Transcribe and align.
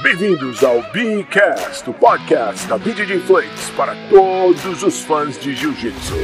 Bem-vindos 0.00 0.62
ao 0.62 0.80
Beancast, 0.92 1.90
o 1.90 1.92
podcast 1.92 2.68
da 2.68 2.78
BJJ 2.78 3.18
Flakes 3.18 3.68
para 3.70 3.96
todos 4.08 4.84
os 4.84 5.00
fãs 5.00 5.36
de 5.36 5.56
Jiu-Jitsu. 5.56 6.14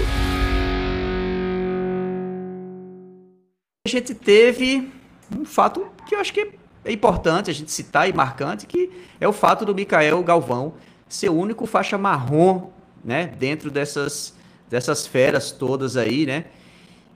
A 3.85 3.89
gente 3.89 4.15
teve 4.15 4.93
um 5.37 5.45
fato 5.45 5.89
que 6.07 6.15
eu 6.15 6.21
acho 6.21 6.33
que 6.33 6.53
é 6.85 6.93
importante 6.93 7.51
a 7.51 7.53
gente 7.53 7.73
citar 7.73 8.09
e 8.09 8.13
marcante, 8.13 8.65
que 8.65 8.93
é 9.21 9.27
o 9.27 9.33
fato 9.33 9.65
do 9.65 9.75
Mikael 9.75 10.23
Galvão 10.23 10.75
ser 11.09 11.31
o 11.31 11.35
único 11.35 11.67
faixa 11.67 11.99
marrom, 11.99 12.71
né, 13.05 13.27
dentro 13.27 13.73
dessas, 13.73 14.37
dessas 14.71 15.05
feras 15.05 15.51
todas 15.51 15.97
aí, 15.97 16.25
né? 16.25 16.45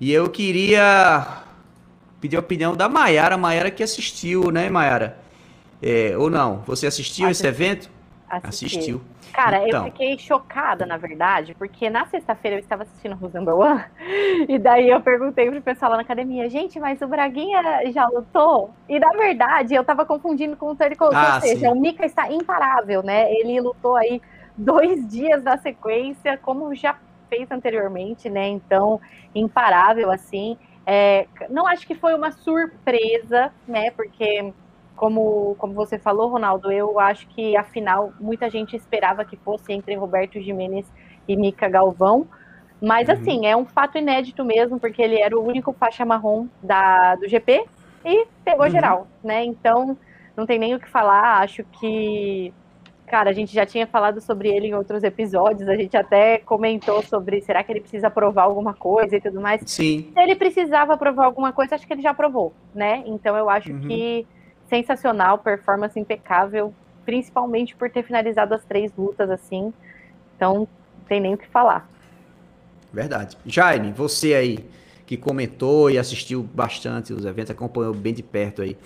E 0.00 0.12
eu 0.12 0.28
queria 0.28 1.24
pedir 2.20 2.36
a 2.36 2.40
opinião 2.40 2.74
da 2.74 2.88
Maiara, 2.88 3.36
Maiara 3.36 3.70
que 3.70 3.84
assistiu, 3.84 4.50
né, 4.50 4.68
Maiara? 4.68 5.27
É, 5.82 6.16
ou 6.16 6.28
não? 6.28 6.58
Você 6.66 6.86
assistiu 6.86 7.26
Assisti. 7.26 7.46
esse 7.46 7.46
evento? 7.46 7.90
Assisti. 8.28 8.66
Assistiu. 8.66 9.00
Cara, 9.32 9.66
então. 9.66 9.86
eu 9.86 9.92
fiquei 9.92 10.18
chocada, 10.18 10.84
na 10.84 10.96
verdade, 10.96 11.54
porque 11.54 11.88
na 11.88 12.06
sexta-feira 12.06 12.56
eu 12.56 12.60
estava 12.60 12.82
assistindo 12.82 13.16
Number 13.32 13.54
One, 13.54 13.84
e 14.48 14.58
daí 14.58 14.88
eu 14.88 15.00
perguntei 15.00 15.50
pro 15.50 15.62
pessoal 15.62 15.92
lá 15.92 15.96
na 15.98 16.02
academia, 16.02 16.48
gente, 16.50 16.80
mas 16.80 17.00
o 17.00 17.06
Braguinha 17.06 17.62
já 17.92 18.06
lutou? 18.08 18.70
E 18.88 18.98
na 18.98 19.10
verdade 19.10 19.74
eu 19.74 19.82
estava 19.82 20.04
confundindo 20.04 20.56
com 20.56 20.72
o 20.72 20.76
Terry 20.76 20.96
Coach, 20.96 21.14
ah, 21.14 21.36
ou 21.36 21.40
seja, 21.40 21.68
sim. 21.68 21.68
o 21.68 21.80
Mika 21.80 22.04
está 22.04 22.30
imparável, 22.32 23.02
né? 23.02 23.32
Ele 23.32 23.60
lutou 23.60 23.96
aí 23.96 24.20
dois 24.56 25.06
dias 25.08 25.42
na 25.42 25.56
sequência, 25.56 26.36
como 26.38 26.74
já 26.74 26.96
fez 27.28 27.50
anteriormente, 27.50 28.28
né? 28.28 28.48
Então, 28.48 29.00
imparável, 29.34 30.10
assim. 30.10 30.58
É, 30.84 31.26
não 31.50 31.66
acho 31.66 31.86
que 31.86 31.94
foi 31.94 32.14
uma 32.14 32.32
surpresa, 32.32 33.52
né? 33.66 33.90
Porque, 33.90 34.52
como, 34.98 35.54
como 35.58 35.72
você 35.72 35.98
falou, 35.98 36.28
Ronaldo, 36.28 36.70
eu 36.72 36.98
acho 36.98 37.26
que 37.28 37.56
afinal 37.56 38.12
muita 38.20 38.50
gente 38.50 38.76
esperava 38.76 39.24
que 39.24 39.36
fosse 39.36 39.72
entre 39.72 39.94
Roberto 39.94 40.40
Jimenez 40.40 40.86
e 41.26 41.36
Mica 41.36 41.68
Galvão. 41.68 42.26
Mas 42.82 43.08
uhum. 43.08 43.14
assim, 43.14 43.46
é 43.46 43.56
um 43.56 43.64
fato 43.64 43.96
inédito 43.96 44.44
mesmo, 44.44 44.78
porque 44.78 45.00
ele 45.00 45.20
era 45.20 45.38
o 45.38 45.44
único 45.44 45.72
faixa 45.72 46.04
marrom 46.04 46.46
da, 46.62 47.14
do 47.14 47.28
GP 47.28 47.64
e 48.04 48.26
pegou 48.44 48.66
uhum. 48.66 48.70
geral, 48.70 49.06
né? 49.22 49.44
Então, 49.44 49.96
não 50.36 50.44
tem 50.44 50.58
nem 50.58 50.74
o 50.74 50.80
que 50.80 50.88
falar. 50.88 51.42
Acho 51.42 51.64
que 51.64 52.52
Cara, 53.08 53.30
a 53.30 53.32
gente 53.32 53.54
já 53.54 53.64
tinha 53.64 53.86
falado 53.86 54.20
sobre 54.20 54.48
ele 54.48 54.68
em 54.68 54.74
outros 54.74 55.02
episódios, 55.02 55.68
a 55.68 55.74
gente 55.74 55.96
até 55.96 56.38
comentou 56.38 57.02
sobre 57.02 57.40
será 57.40 57.62
que 57.64 57.72
ele 57.72 57.80
precisa 57.80 58.10
provar 58.10 58.42
alguma 58.42 58.74
coisa 58.74 59.16
e 59.16 59.20
tudo 59.20 59.40
mais. 59.40 59.62
Sim. 59.64 60.10
Se 60.12 60.20
ele 60.20 60.36
precisava 60.36 60.96
provar 60.96 61.24
alguma 61.24 61.50
coisa, 61.50 61.74
acho 61.74 61.86
que 61.86 61.92
ele 61.92 62.02
já 62.02 62.12
provou, 62.12 62.52
né? 62.74 63.02
Então 63.06 63.34
eu 63.34 63.48
acho 63.48 63.72
uhum. 63.72 63.80
que 63.80 64.26
sensacional, 64.68 65.38
performance 65.38 65.98
impecável, 65.98 66.72
principalmente 67.04 67.74
por 67.74 67.90
ter 67.90 68.02
finalizado 68.02 68.54
as 68.54 68.64
três 68.64 68.92
lutas 68.96 69.30
assim. 69.30 69.72
Então, 70.36 70.54
não 70.54 70.68
tem 71.08 71.20
nem 71.20 71.34
o 71.34 71.38
que 71.38 71.48
falar. 71.48 71.88
Verdade. 72.92 73.36
Jaime, 73.46 73.92
você 73.92 74.34
aí 74.34 74.68
que 75.06 75.16
comentou 75.16 75.90
e 75.90 75.98
assistiu 75.98 76.42
bastante 76.42 77.14
os 77.14 77.24
eventos, 77.24 77.50
acompanhou 77.50 77.94
bem 77.94 78.12
de 78.12 78.22
perto 78.22 78.60
aí. 78.60 78.76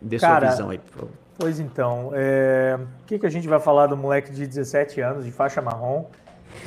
Dê 0.00 0.18
sua 0.18 0.28
Cara, 0.28 0.50
visão 0.50 0.70
aí, 0.70 0.78
por 0.78 0.92
favor. 0.92 1.10
Pois 1.36 1.58
então, 1.58 2.12
é... 2.14 2.78
o 3.02 3.06
que, 3.06 3.18
que 3.18 3.26
a 3.26 3.30
gente 3.30 3.48
vai 3.48 3.58
falar 3.58 3.88
do 3.88 3.96
moleque 3.96 4.30
de 4.30 4.46
17 4.46 5.00
anos, 5.00 5.24
de 5.24 5.32
faixa 5.32 5.60
marrom, 5.60 6.04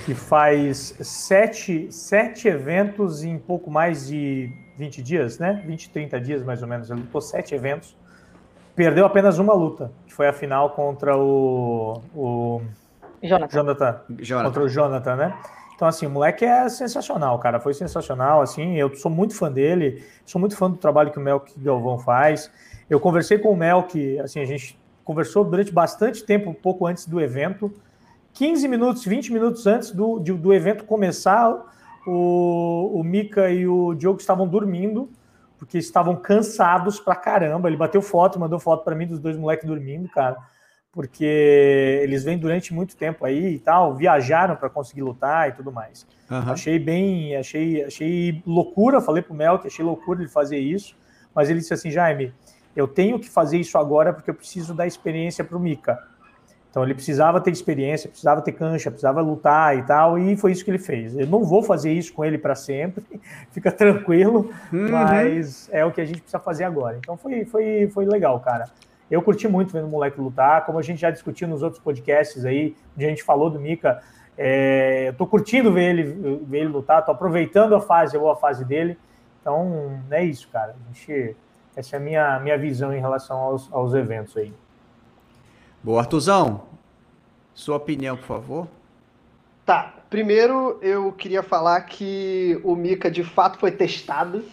que 0.05 0.13
faz 0.13 0.93
sete, 0.99 1.87
sete 1.89 2.49
eventos 2.49 3.23
em 3.23 3.37
pouco 3.37 3.71
mais 3.71 4.07
de 4.07 4.51
20 4.77 5.01
dias, 5.01 5.39
né? 5.39 5.63
20, 5.65 5.89
30 5.89 6.19
dias 6.19 6.43
mais 6.43 6.61
ou 6.61 6.67
menos. 6.67 6.89
Ele 6.89 6.99
lutou 6.99 7.21
sete 7.21 7.55
eventos, 7.55 7.95
perdeu 8.77 9.07
apenas 9.07 9.39
uma 9.39 9.55
luta, 9.55 9.91
que 10.05 10.13
foi 10.13 10.27
a 10.27 10.33
final 10.33 10.69
contra 10.69 11.17
o, 11.17 11.99
o 12.15 12.61
Jonathan. 13.23 13.51
Jonathan, 13.51 14.01
Jonathan. 14.19 14.45
Contra 14.45 14.63
o 14.63 14.69
Jonathan, 14.69 15.15
né? 15.15 15.37
Então, 15.75 15.87
assim, 15.87 16.05
o 16.05 16.09
moleque 16.11 16.45
é 16.45 16.69
sensacional, 16.69 17.39
cara. 17.39 17.59
Foi 17.59 17.73
sensacional, 17.73 18.39
assim. 18.39 18.75
Eu 18.75 18.95
sou 18.95 19.09
muito 19.09 19.35
fã 19.35 19.51
dele, 19.51 20.03
sou 20.25 20.39
muito 20.39 20.55
fã 20.55 20.69
do 20.69 20.77
trabalho 20.77 21.11
que 21.11 21.17
o 21.17 21.21
Melk 21.21 21.59
Galvão 21.59 21.97
faz. 21.97 22.51
Eu 22.87 22.99
conversei 22.99 23.39
com 23.39 23.51
o 23.51 23.57
Mel, 23.57 23.83
que 23.83 24.19
assim, 24.19 24.39
a 24.39 24.45
gente 24.45 24.79
conversou 25.03 25.43
durante 25.43 25.71
bastante 25.71 26.23
tempo, 26.23 26.51
um 26.51 26.53
pouco 26.53 26.85
antes 26.85 27.07
do 27.07 27.19
evento. 27.19 27.73
15 28.33 28.67
minutos, 28.67 29.03
20 29.03 29.33
minutos 29.33 29.65
antes 29.65 29.89
do, 29.89 30.19
do 30.19 30.53
evento 30.53 30.83
começar, 30.83 31.51
o, 32.05 32.91
o 32.93 33.03
Mika 33.03 33.49
e 33.49 33.67
o 33.67 33.95
Diogo 33.95 34.19
estavam 34.19 34.47
dormindo, 34.47 35.09
porque 35.57 35.77
estavam 35.77 36.15
cansados 36.15 36.99
pra 36.99 37.15
caramba. 37.15 37.67
Ele 37.67 37.77
bateu 37.77 38.01
foto, 38.01 38.39
mandou 38.39 38.59
foto 38.59 38.83
para 38.83 38.95
mim 38.95 39.07
dos 39.07 39.19
dois 39.19 39.35
moleques 39.37 39.67
dormindo, 39.67 40.07
cara, 40.09 40.37
porque 40.91 41.99
eles 42.03 42.23
vêm 42.23 42.37
durante 42.37 42.73
muito 42.73 42.95
tempo 42.95 43.25
aí 43.25 43.55
e 43.55 43.59
tal, 43.59 43.95
viajaram 43.95 44.55
para 44.55 44.69
conseguir 44.69 45.01
lutar 45.01 45.49
e 45.49 45.51
tudo 45.51 45.71
mais. 45.71 46.07
Uhum. 46.29 46.51
Achei 46.51 46.79
bem, 46.79 47.35
achei, 47.35 47.83
achei 47.83 48.41
loucura, 48.45 49.01
falei 49.01 49.21
pro 49.21 49.33
Mel 49.33 49.59
que 49.59 49.67
achei 49.67 49.83
loucura 49.83 50.21
ele 50.21 50.29
fazer 50.29 50.57
isso, 50.57 50.95
mas 51.33 51.49
ele 51.49 51.59
disse 51.59 51.73
assim, 51.73 51.91
Jaime, 51.91 52.33
eu 52.75 52.87
tenho 52.87 53.19
que 53.19 53.29
fazer 53.29 53.57
isso 53.57 53.77
agora 53.77 54.13
porque 54.13 54.29
eu 54.29 54.35
preciso 54.35 54.73
dar 54.73 54.85
experiência 54.85 55.43
para 55.43 55.57
o 55.57 55.59
Mika. 55.59 55.97
Então 56.77 56.85
ele 56.85 56.93
precisava 56.93 57.41
ter 57.41 57.49
experiência, 57.49 58.07
precisava 58.07 58.39
ter 58.39 58.51
cancha, 58.51 58.91
precisava 58.91 59.19
lutar 59.19 59.75
e 59.75 59.81
tal, 59.81 60.19
e 60.19 60.37
foi 60.37 60.51
isso 60.51 60.63
que 60.63 60.69
ele 60.69 60.77
fez. 60.77 61.17
Eu 61.17 61.25
não 61.25 61.43
vou 61.43 61.63
fazer 61.63 61.91
isso 61.91 62.13
com 62.13 62.23
ele 62.23 62.37
para 62.37 62.53
sempre, 62.53 63.03
fica 63.49 63.71
tranquilo, 63.71 64.51
uhum. 64.71 64.91
mas 64.91 65.67
é 65.71 65.83
o 65.83 65.91
que 65.91 65.99
a 65.99 66.05
gente 66.05 66.21
precisa 66.21 66.37
fazer 66.37 66.65
agora. 66.65 66.95
Então 66.99 67.17
foi, 67.17 67.45
foi, 67.45 67.89
foi 67.91 68.05
legal, 68.05 68.39
cara. 68.41 68.65
Eu 69.09 69.23
curti 69.23 69.47
muito 69.47 69.73
vendo 69.73 69.87
o 69.87 69.89
moleque 69.89 70.21
lutar, 70.21 70.67
como 70.67 70.77
a 70.77 70.83
gente 70.83 71.01
já 71.01 71.09
discutiu 71.09 71.47
nos 71.47 71.63
outros 71.63 71.81
podcasts 71.81 72.45
aí, 72.45 72.75
onde 72.95 73.05
a 73.07 73.09
gente 73.09 73.23
falou 73.23 73.49
do 73.49 73.59
Mika. 73.59 73.99
É, 74.37 75.07
eu 75.07 75.15
tô 75.15 75.25
curtindo 75.25 75.73
ver 75.73 75.97
ele, 75.97 76.03
ver 76.43 76.59
ele 76.59 76.69
lutar, 76.69 77.03
tô 77.03 77.11
aproveitando 77.11 77.73
a 77.73 77.81
fase, 77.81 78.15
a 78.15 78.19
boa 78.19 78.35
fase 78.35 78.63
dele. 78.63 78.99
Então, 79.41 79.99
é 80.11 80.23
isso, 80.23 80.47
cara. 80.49 80.75
A 80.79 80.93
gente 80.93 81.35
essa 81.75 81.95
é 81.95 81.97
a 81.97 81.99
minha, 81.99 82.39
minha 82.39 82.57
visão 82.57 82.93
em 82.93 82.99
relação 82.99 83.37
aos, 83.37 83.73
aos 83.73 83.95
eventos 83.95 84.37
aí. 84.37 84.53
Boa, 85.83 86.01
Artuzão. 86.01 86.63
Sua 87.53 87.77
opinião, 87.77 88.17
por 88.17 88.25
favor. 88.25 88.67
Tá. 89.65 89.93
Primeiro, 90.09 90.79
eu 90.81 91.11
queria 91.11 91.43
falar 91.43 91.81
que 91.81 92.59
o 92.63 92.75
Mika 92.75 93.11
de 93.11 93.23
fato 93.23 93.59
foi 93.59 93.71
testado. 93.71 94.43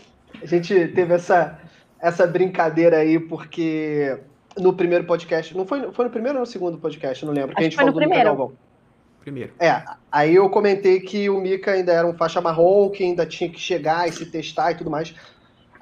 A 0.42 0.46
gente 0.46 0.88
teve 0.88 1.14
essa, 1.14 1.58
essa 2.00 2.26
brincadeira 2.26 2.96
aí, 2.98 3.18
porque 3.18 4.18
no 4.58 4.72
primeiro 4.72 5.04
podcast. 5.04 5.56
Não 5.56 5.66
foi, 5.66 5.92
foi 5.92 6.04
no 6.06 6.10
primeiro 6.10 6.38
ou 6.38 6.40
no 6.40 6.46
segundo 6.46 6.78
podcast? 6.78 7.24
Não 7.24 7.32
lembro. 7.32 7.54
que 7.54 7.60
a 7.60 7.64
gente 7.64 7.76
falou 7.76 7.92
do 7.92 7.98
primeiro. 7.98 8.24
Mika 8.24 8.36
Galvão. 8.36 8.56
Primeiro. 9.20 9.52
É, 9.58 9.82
aí 10.12 10.34
eu 10.34 10.50
comentei 10.50 11.00
que 11.00 11.30
o 11.30 11.41
Mika 11.41 11.70
ainda 11.72 11.92
era 11.92 12.06
um 12.06 12.14
faixa 12.14 12.41
marrom, 12.41 12.91
que 12.91 13.02
ainda 13.02 13.24
tinha 13.24 13.48
que 13.48 13.58
chegar 13.58 14.08
e 14.08 14.12
se 14.12 14.26
testar 14.26 14.72
e 14.72 14.74
tudo 14.74 14.91
mais 14.91 15.14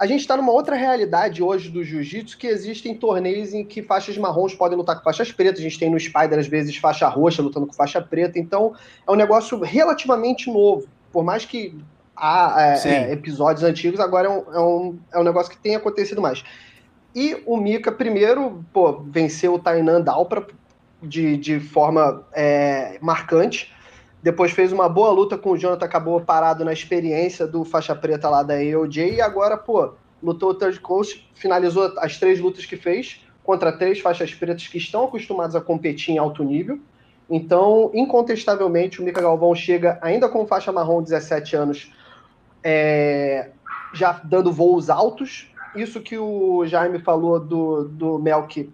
a 0.03 0.07
gente 0.07 0.23
está 0.23 0.37
numa 0.37 0.51
outra 0.51 0.75
realidade 0.75 1.41
hoje 1.41 1.71
do 1.71 1.85
jiu-jitsu 1.85 2.37
que 2.37 2.49
existem 2.49 2.93
torneios 2.93 3.55
em 3.55 3.65
que 3.65 3.85
faixas 3.85 4.19
marrons 4.19 4.53
podem 4.53 4.77
lutar 4.77 4.97
com 4.97 5.05
faixas 5.05 5.31
pretas. 5.31 5.61
A 5.61 5.63
gente 5.63 5.79
tem 5.79 5.89
no 5.89 6.01
Spider, 6.01 6.41
às 6.41 6.49
vezes, 6.49 6.77
faixa 6.77 7.07
roxa 7.07 7.41
lutando 7.41 7.69
com 7.69 7.73
faixa 7.73 8.03
preta. 8.03 8.37
Então, 8.37 8.75
é 9.07 9.13
um 9.13 9.15
negócio 9.15 9.61
relativamente 9.61 10.51
novo. 10.51 10.89
Por 11.13 11.23
mais 11.23 11.45
que 11.45 11.79
há 12.17 12.81
é, 12.85 12.89
é, 12.89 13.13
episódios 13.13 13.63
antigos, 13.63 14.01
agora 14.01 14.27
é 14.27 14.31
um, 14.31 14.53
é, 14.53 14.59
um, 14.59 14.99
é 15.13 15.19
um 15.21 15.23
negócio 15.23 15.53
que 15.53 15.59
tem 15.59 15.77
acontecido 15.77 16.21
mais. 16.21 16.43
E 17.15 17.41
o 17.47 17.57
Mika, 17.57 17.93
primeiro, 17.93 18.65
pô, 18.73 19.05
venceu 19.07 19.55
o 19.55 19.59
Tainan 19.61 20.01
Dalpra 20.01 20.45
de, 21.01 21.37
de 21.37 21.61
forma 21.61 22.27
é, 22.33 22.99
marcante. 23.01 23.73
Depois 24.23 24.53
fez 24.53 24.73
uma 24.73 24.89
boa 24.89 25.11
luta 25.11 25.37
com 25.37 25.51
o 25.51 25.59
Jonathan, 25.59 25.85
acabou 25.85 26.21
parado 26.21 26.65
na 26.65 26.73
experiência 26.73 27.47
do 27.47 27.65
faixa 27.65 27.95
preta 27.95 28.29
lá 28.29 28.43
da 28.43 28.55
AOJ. 28.55 29.15
E 29.15 29.21
agora, 29.21 29.57
pô, 29.57 29.95
lutou 30.23 30.51
o 30.51 30.55
Third 30.55 30.79
Coast, 30.79 31.29
finalizou 31.35 31.93
as 31.99 32.19
três 32.19 32.39
lutas 32.39 32.65
que 32.65 32.77
fez 32.77 33.21
contra 33.43 33.73
três 33.73 33.99
faixas 33.99 34.33
pretas 34.33 34.69
que 34.69 34.79
estão 34.79 35.05
acostumados 35.05 35.57
a 35.57 35.61
competir 35.61 36.15
em 36.15 36.19
alto 36.19 36.45
nível. 36.45 36.79
Então, 37.29 37.91
incontestavelmente, 37.93 39.01
o 39.01 39.05
Mika 39.05 39.21
Galvão 39.21 39.55
chega 39.55 39.99
ainda 40.01 40.29
com 40.29 40.47
faixa 40.47 40.71
marrom, 40.71 41.03
17 41.03 41.57
anos, 41.57 41.93
é, 42.63 43.51
já 43.93 44.21
dando 44.23 44.53
voos 44.53 44.89
altos. 44.89 45.51
Isso 45.75 46.01
que 46.01 46.17
o 46.17 46.65
Jaime 46.67 47.01
falou 47.01 47.41
do, 47.41 47.89
do 47.89 48.19
Melk 48.19 48.71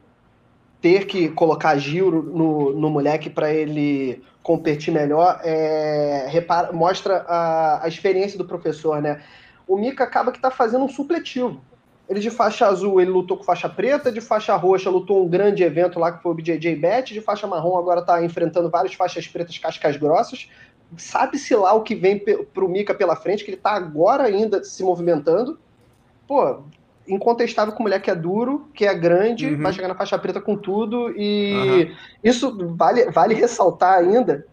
ter 0.81 1.07
que 1.07 1.29
colocar 1.31 1.77
giro 1.77 2.23
no, 2.23 2.73
no 2.73 2.91
moleque 2.91 3.29
para 3.29 3.53
ele 3.53 4.23
competir 4.43 4.93
melhor, 4.93 5.41
é, 5.45 6.27
repara, 6.31 6.73
mostra 6.73 7.25
a, 7.29 7.85
a 7.85 7.89
experiência 7.89 8.39
do 8.39 8.45
professor, 8.45 9.03
né? 9.03 9.23
O 9.67 9.77
Mika 9.77 10.05
acaba 10.05 10.31
que 10.31 10.39
está 10.39 10.51
fazendo 10.51 10.85
um 10.85 10.89
supletivo. 10.89 11.61
Ele 12.09 12.21
de 12.21 12.31
faixa 12.31 12.67
azul, 12.67 13.01
ele 13.01 13.11
lutou 13.11 13.37
com 13.37 13.45
faixa 13.45 13.69
preta, 13.69 14.11
de 14.11 14.23
faixa 14.23 14.57
roxa 14.57 14.89
lutou 14.89 15.23
um 15.23 15.29
grande 15.29 15.63
evento 15.63 16.01
lá 16.01 16.11
que 16.11 16.23
foi 16.23 16.33
o 16.33 16.35
BJJ 16.35 16.75
Bet, 16.77 17.13
de 17.13 17.21
faixa 17.21 17.47
marrom 17.47 17.77
agora 17.77 18.01
está 18.01 18.25
enfrentando 18.25 18.71
várias 18.71 18.95
faixas 18.95 19.27
pretas 19.27 19.59
cascas 19.59 19.99
grossas. 19.99 20.49
Sabe-se 20.97 21.55
lá 21.55 21.75
o 21.75 21.83
que 21.83 21.95
vem 21.95 22.19
para 22.19 22.65
o 22.65 22.69
Mika 22.69 22.95
pela 22.95 23.15
frente, 23.15 23.45
que 23.45 23.51
ele 23.51 23.59
está 23.59 23.73
agora 23.73 24.23
ainda 24.23 24.65
se 24.65 24.83
movimentando. 24.83 25.59
Pô, 26.27 26.63
incontestável 27.09 27.73
que 27.75 27.81
o 27.81 27.83
moleque 27.83 28.11
é 28.11 28.15
duro, 28.15 28.69
que 28.75 28.85
é 28.85 28.95
grande, 28.95 29.47
uhum. 29.47 29.63
vai 29.63 29.73
chegar 29.73 29.89
na 29.89 29.95
faixa 29.95 30.19
preta 30.19 30.41
com 30.41 30.57
tudo. 30.57 31.13
E 31.17 31.55
uhum. 31.55 31.97
isso 32.23 32.75
vale, 32.77 33.11
vale 33.11 33.35
ressaltar 33.35 33.99
ainda 33.99 34.47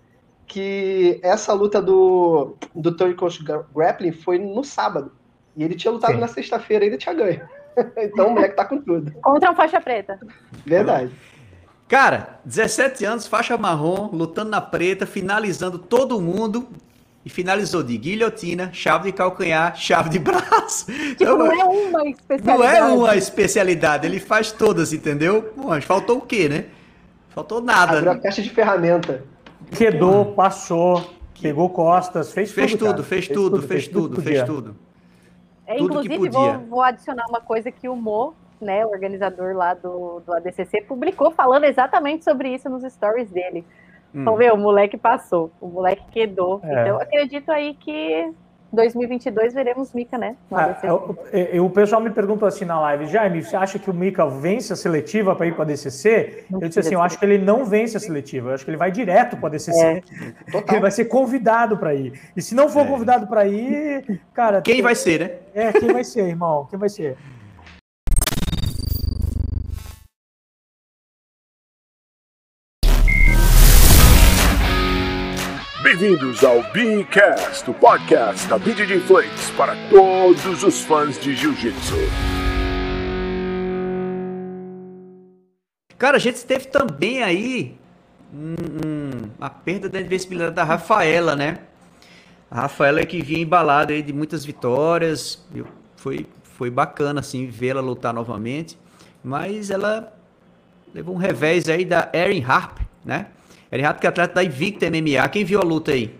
que 0.48 1.20
essa 1.24 1.54
luta 1.54 1.82
do, 1.82 2.56
do 2.74 2.96
Third 2.96 3.16
Coast 3.16 3.44
Grappling 3.74 4.12
foi 4.12 4.40
no 4.40 4.64
sábado. 4.64 5.12
E 5.56 5.64
ele 5.64 5.76
tinha 5.76 5.92
lutado 5.92 6.14
Sim. 6.14 6.20
na 6.20 6.28
sexta-feira 6.28 6.86
e 6.86 6.88
ainda 6.88 6.98
tinha 6.98 7.16
ganho. 7.16 7.42
então 7.98 8.28
o 8.28 8.32
moleque 8.32 8.56
tá 8.56 8.66
com 8.66 8.80
tudo. 8.80 9.12
Contra 9.22 9.50
uma 9.50 9.56
faixa 9.56 9.82
preta. 9.82 10.20
Verdade. 10.66 11.12
Cara, 11.88 12.40
17 12.46 13.06
anos, 13.06 13.28
faixa 13.28 13.58
marrom, 13.58 14.10
lutando 14.12 14.50
na 14.50 14.62
preta, 14.62 15.06
finalizando 15.06 15.78
todo 15.78 16.20
mundo. 16.20 16.68
E 17.26 17.30
finalizou 17.30 17.82
de 17.82 17.98
guilhotina, 17.98 18.70
chave 18.72 19.12
de 19.12 19.18
calcanhar, 19.18 19.76
chave 19.76 20.10
de 20.12 20.20
braço. 20.20 20.86
Tipo, 21.18 21.24
então, 21.24 21.38
não 21.40 21.52
é 21.52 21.66
uma 21.66 22.08
especialidade. 22.08 22.46
Não 22.46 22.64
é 22.64 22.84
uma 22.84 23.16
especialidade, 23.16 24.06
ele 24.06 24.20
faz 24.20 24.52
todas, 24.52 24.94
entendeu? 24.94 25.42
Pô, 25.42 25.82
faltou 25.82 26.20
o 26.20 26.22
quê, 26.22 26.48
né? 26.48 26.66
Faltou 27.30 27.60
nada. 27.62 27.98
Abriu 27.98 28.14
né? 28.14 28.20
a 28.20 28.22
caixa 28.22 28.42
de 28.42 28.50
ferramenta. 28.50 29.24
Quedou, 29.72 30.34
passou, 30.34 31.16
pegou 31.42 31.70
costas, 31.70 32.32
fez, 32.32 32.52
fez 32.52 32.72
tudo. 32.72 32.86
tudo 32.86 33.04
fez, 33.04 33.26
fez, 33.26 33.38
tudo, 33.38 33.62
fez, 33.62 33.88
tudo, 33.88 34.22
fez 34.22 34.44
tudo, 34.44 34.76
É, 35.66 35.80
inclusive, 35.80 36.30
vou, 36.30 36.60
vou, 36.60 36.82
adicionar 36.82 37.26
uma 37.28 37.42
coisa 37.42 37.72
que 37.72 37.90
o 37.90 37.96
Mo, 37.96 38.36
né, 38.62 38.86
o 38.86 38.90
organizador 38.90 39.56
lá 39.56 39.74
do, 39.74 40.22
do 40.26 40.34
ADCC, 40.34 40.84
publicou 40.88 41.32
falando 41.32 41.64
exatamente 41.64 42.24
sobre 42.24 42.54
isso 42.54 42.70
nos 42.70 42.84
stories 42.94 43.30
dele. 43.32 43.66
Hum. 44.16 44.22
Então, 44.22 44.38
ver, 44.38 44.54
o 44.54 44.58
moleque 44.58 44.98
passou, 44.98 45.52
o 45.60 45.68
moleque 45.68 46.04
quedou. 46.12 46.62
É. 46.64 46.72
Então, 46.72 46.88
eu 46.88 47.02
acredito 47.02 47.52
aí 47.52 47.74
que 47.74 48.34
2022 48.72 49.54
veremos 49.54 49.94
Mika, 49.94 50.18
né? 50.18 50.36
Ah, 50.52 50.78
eu, 50.84 51.18
eu, 51.32 51.66
o 51.66 51.70
pessoal 51.70 52.02
me 52.02 52.10
perguntou 52.10 52.48
assim 52.48 52.66
na 52.66 52.80
live, 52.80 53.08
Jaime, 53.08 53.44
você 53.44 53.56
acha 53.56 53.80
que 53.80 53.90
o 53.90 53.94
Mika 53.94 54.26
vence 54.26 54.72
a 54.72 54.76
seletiva 54.76 55.36
para 55.36 55.48
ir 55.48 55.54
para 55.54 55.64
a 55.64 55.68
DCC? 55.68 56.46
Não 56.50 56.62
eu 56.62 56.68
disse 56.68 56.80
assim, 56.80 56.94
eu 56.94 57.02
acho 57.02 57.18
que 57.18 57.26
ele 57.26 57.38
não 57.38 57.66
vence 57.66 57.98
a 57.98 58.00
seletiva, 58.00 58.50
eu 58.50 58.54
acho 58.54 58.64
que 58.64 58.72
ele 58.72 58.78
vai 58.78 58.92
direto 58.92 59.38
para 59.38 59.48
a 59.48 59.52
DCC. 59.52 59.86
É. 59.86 60.02
Ele 60.72 60.80
vai 60.80 60.92
ser 60.92 61.06
convidado 61.06 61.78
para 61.78 61.94
ir. 61.94 62.20
E 62.36 62.42
se 62.42 62.56
não 62.56 62.70
for 62.70 62.86
é. 62.86 62.88
convidado 62.88 63.28
para 63.28 63.46
ir, 63.46 64.22
cara... 64.34 64.62
Quem 64.62 64.76
tem... 64.76 64.84
vai 64.84 64.96
ser, 64.96 65.20
né? 65.20 65.32
É, 65.54 65.72
quem 65.72 65.92
vai 65.92 66.04
ser, 66.04 66.28
irmão? 66.28 66.68
Quem 66.70 66.78
vai 66.78 66.90
ser? 66.90 67.18
Bem-vindos 75.98 76.44
ao 76.44 76.62
Beancast, 76.74 77.72
o 77.72 77.74
podcast 77.74 78.50
da 78.50 78.60
BJJ 78.60 79.00
Flakes 79.00 79.50
para 79.52 79.74
todos 79.90 80.62
os 80.62 80.82
fãs 80.82 81.18
de 81.18 81.34
Jiu-Jitsu. 81.34 81.96
Cara, 85.98 86.18
a 86.18 86.20
gente 86.20 86.46
teve 86.46 86.68
também 86.68 87.24
aí 87.24 87.78
a 89.40 89.50
perda 89.50 89.88
da 89.88 90.02
invencibilidade 90.02 90.54
da 90.54 90.66
Rafaela, 90.66 91.34
né? 91.34 91.60
A 92.52 92.64
Rafaela 92.64 93.06
que 93.06 93.22
vinha 93.22 93.40
embalada 93.40 93.94
aí 93.94 94.02
de 94.02 94.12
muitas 94.12 94.44
vitórias, 94.44 95.48
foi, 95.96 96.28
foi 96.44 96.70
bacana 96.70 97.22
assim 97.22 97.48
vê-la 97.48 97.80
lutar 97.80 98.14
novamente, 98.14 98.78
mas 99.24 99.70
ela 99.70 100.14
levou 100.94 101.16
um 101.16 101.20
revés 101.20 101.70
aí 101.70 101.86
da 101.86 102.10
Erin 102.14 102.44
Harp, 102.44 102.80
né? 103.06 103.28
Renato, 103.78 104.00
que 104.00 104.08
é 104.08 104.10
atleta 104.10 104.36
da 104.36 104.44
Invicta 104.44 104.90
MMA. 104.90 105.28
Quem 105.30 105.44
viu 105.44 105.60
a 105.60 105.64
luta 105.64 105.92
aí? 105.92 106.14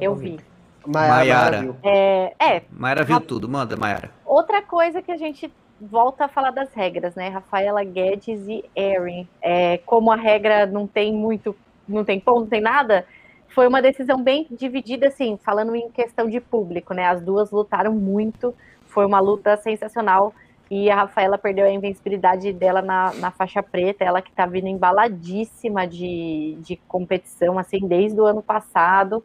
Eu 0.00 0.14
vi. 0.14 0.38
Maiara. 0.86 1.76
É, 1.82 2.34
é. 2.38 2.62
Maiara 2.70 3.04
viu 3.04 3.20
tudo. 3.20 3.48
Manda, 3.48 3.76
Maiara. 3.76 4.10
Outra 4.24 4.60
coisa 4.62 5.00
que 5.00 5.10
a 5.10 5.16
gente 5.16 5.50
volta 5.80 6.24
a 6.24 6.28
falar 6.28 6.50
das 6.50 6.72
regras, 6.72 7.14
né? 7.14 7.28
Rafaela 7.28 7.82
Guedes 7.84 8.46
e 8.48 8.64
Erin. 8.74 9.26
É, 9.40 9.78
como 9.78 10.10
a 10.12 10.16
regra 10.16 10.66
não 10.66 10.86
tem 10.86 11.12
muito, 11.12 11.56
não 11.88 12.04
tem 12.04 12.20
ponto, 12.20 12.40
não 12.40 12.46
tem 12.46 12.60
nada, 12.60 13.06
foi 13.48 13.68
uma 13.68 13.80
decisão 13.80 14.22
bem 14.22 14.46
dividida, 14.50 15.08
assim, 15.08 15.38
falando 15.42 15.76
em 15.76 15.88
questão 15.90 16.28
de 16.28 16.40
público, 16.40 16.92
né? 16.92 17.06
As 17.06 17.22
duas 17.22 17.50
lutaram 17.50 17.92
muito, 17.92 18.54
foi 18.86 19.06
uma 19.06 19.20
luta 19.20 19.56
sensacional. 19.56 20.34
E 20.70 20.90
a 20.90 20.96
Rafaela 20.96 21.36
perdeu 21.36 21.66
a 21.66 21.70
invencibilidade 21.70 22.52
dela 22.52 22.80
na, 22.80 23.12
na 23.14 23.30
faixa 23.30 23.62
preta, 23.62 24.04
ela 24.04 24.22
que 24.22 24.32
tá 24.32 24.46
vindo 24.46 24.66
embaladíssima 24.66 25.86
de, 25.86 26.56
de 26.60 26.76
competição, 26.88 27.58
assim, 27.58 27.86
desde 27.86 28.18
o 28.20 28.24
ano 28.24 28.42
passado. 28.42 29.22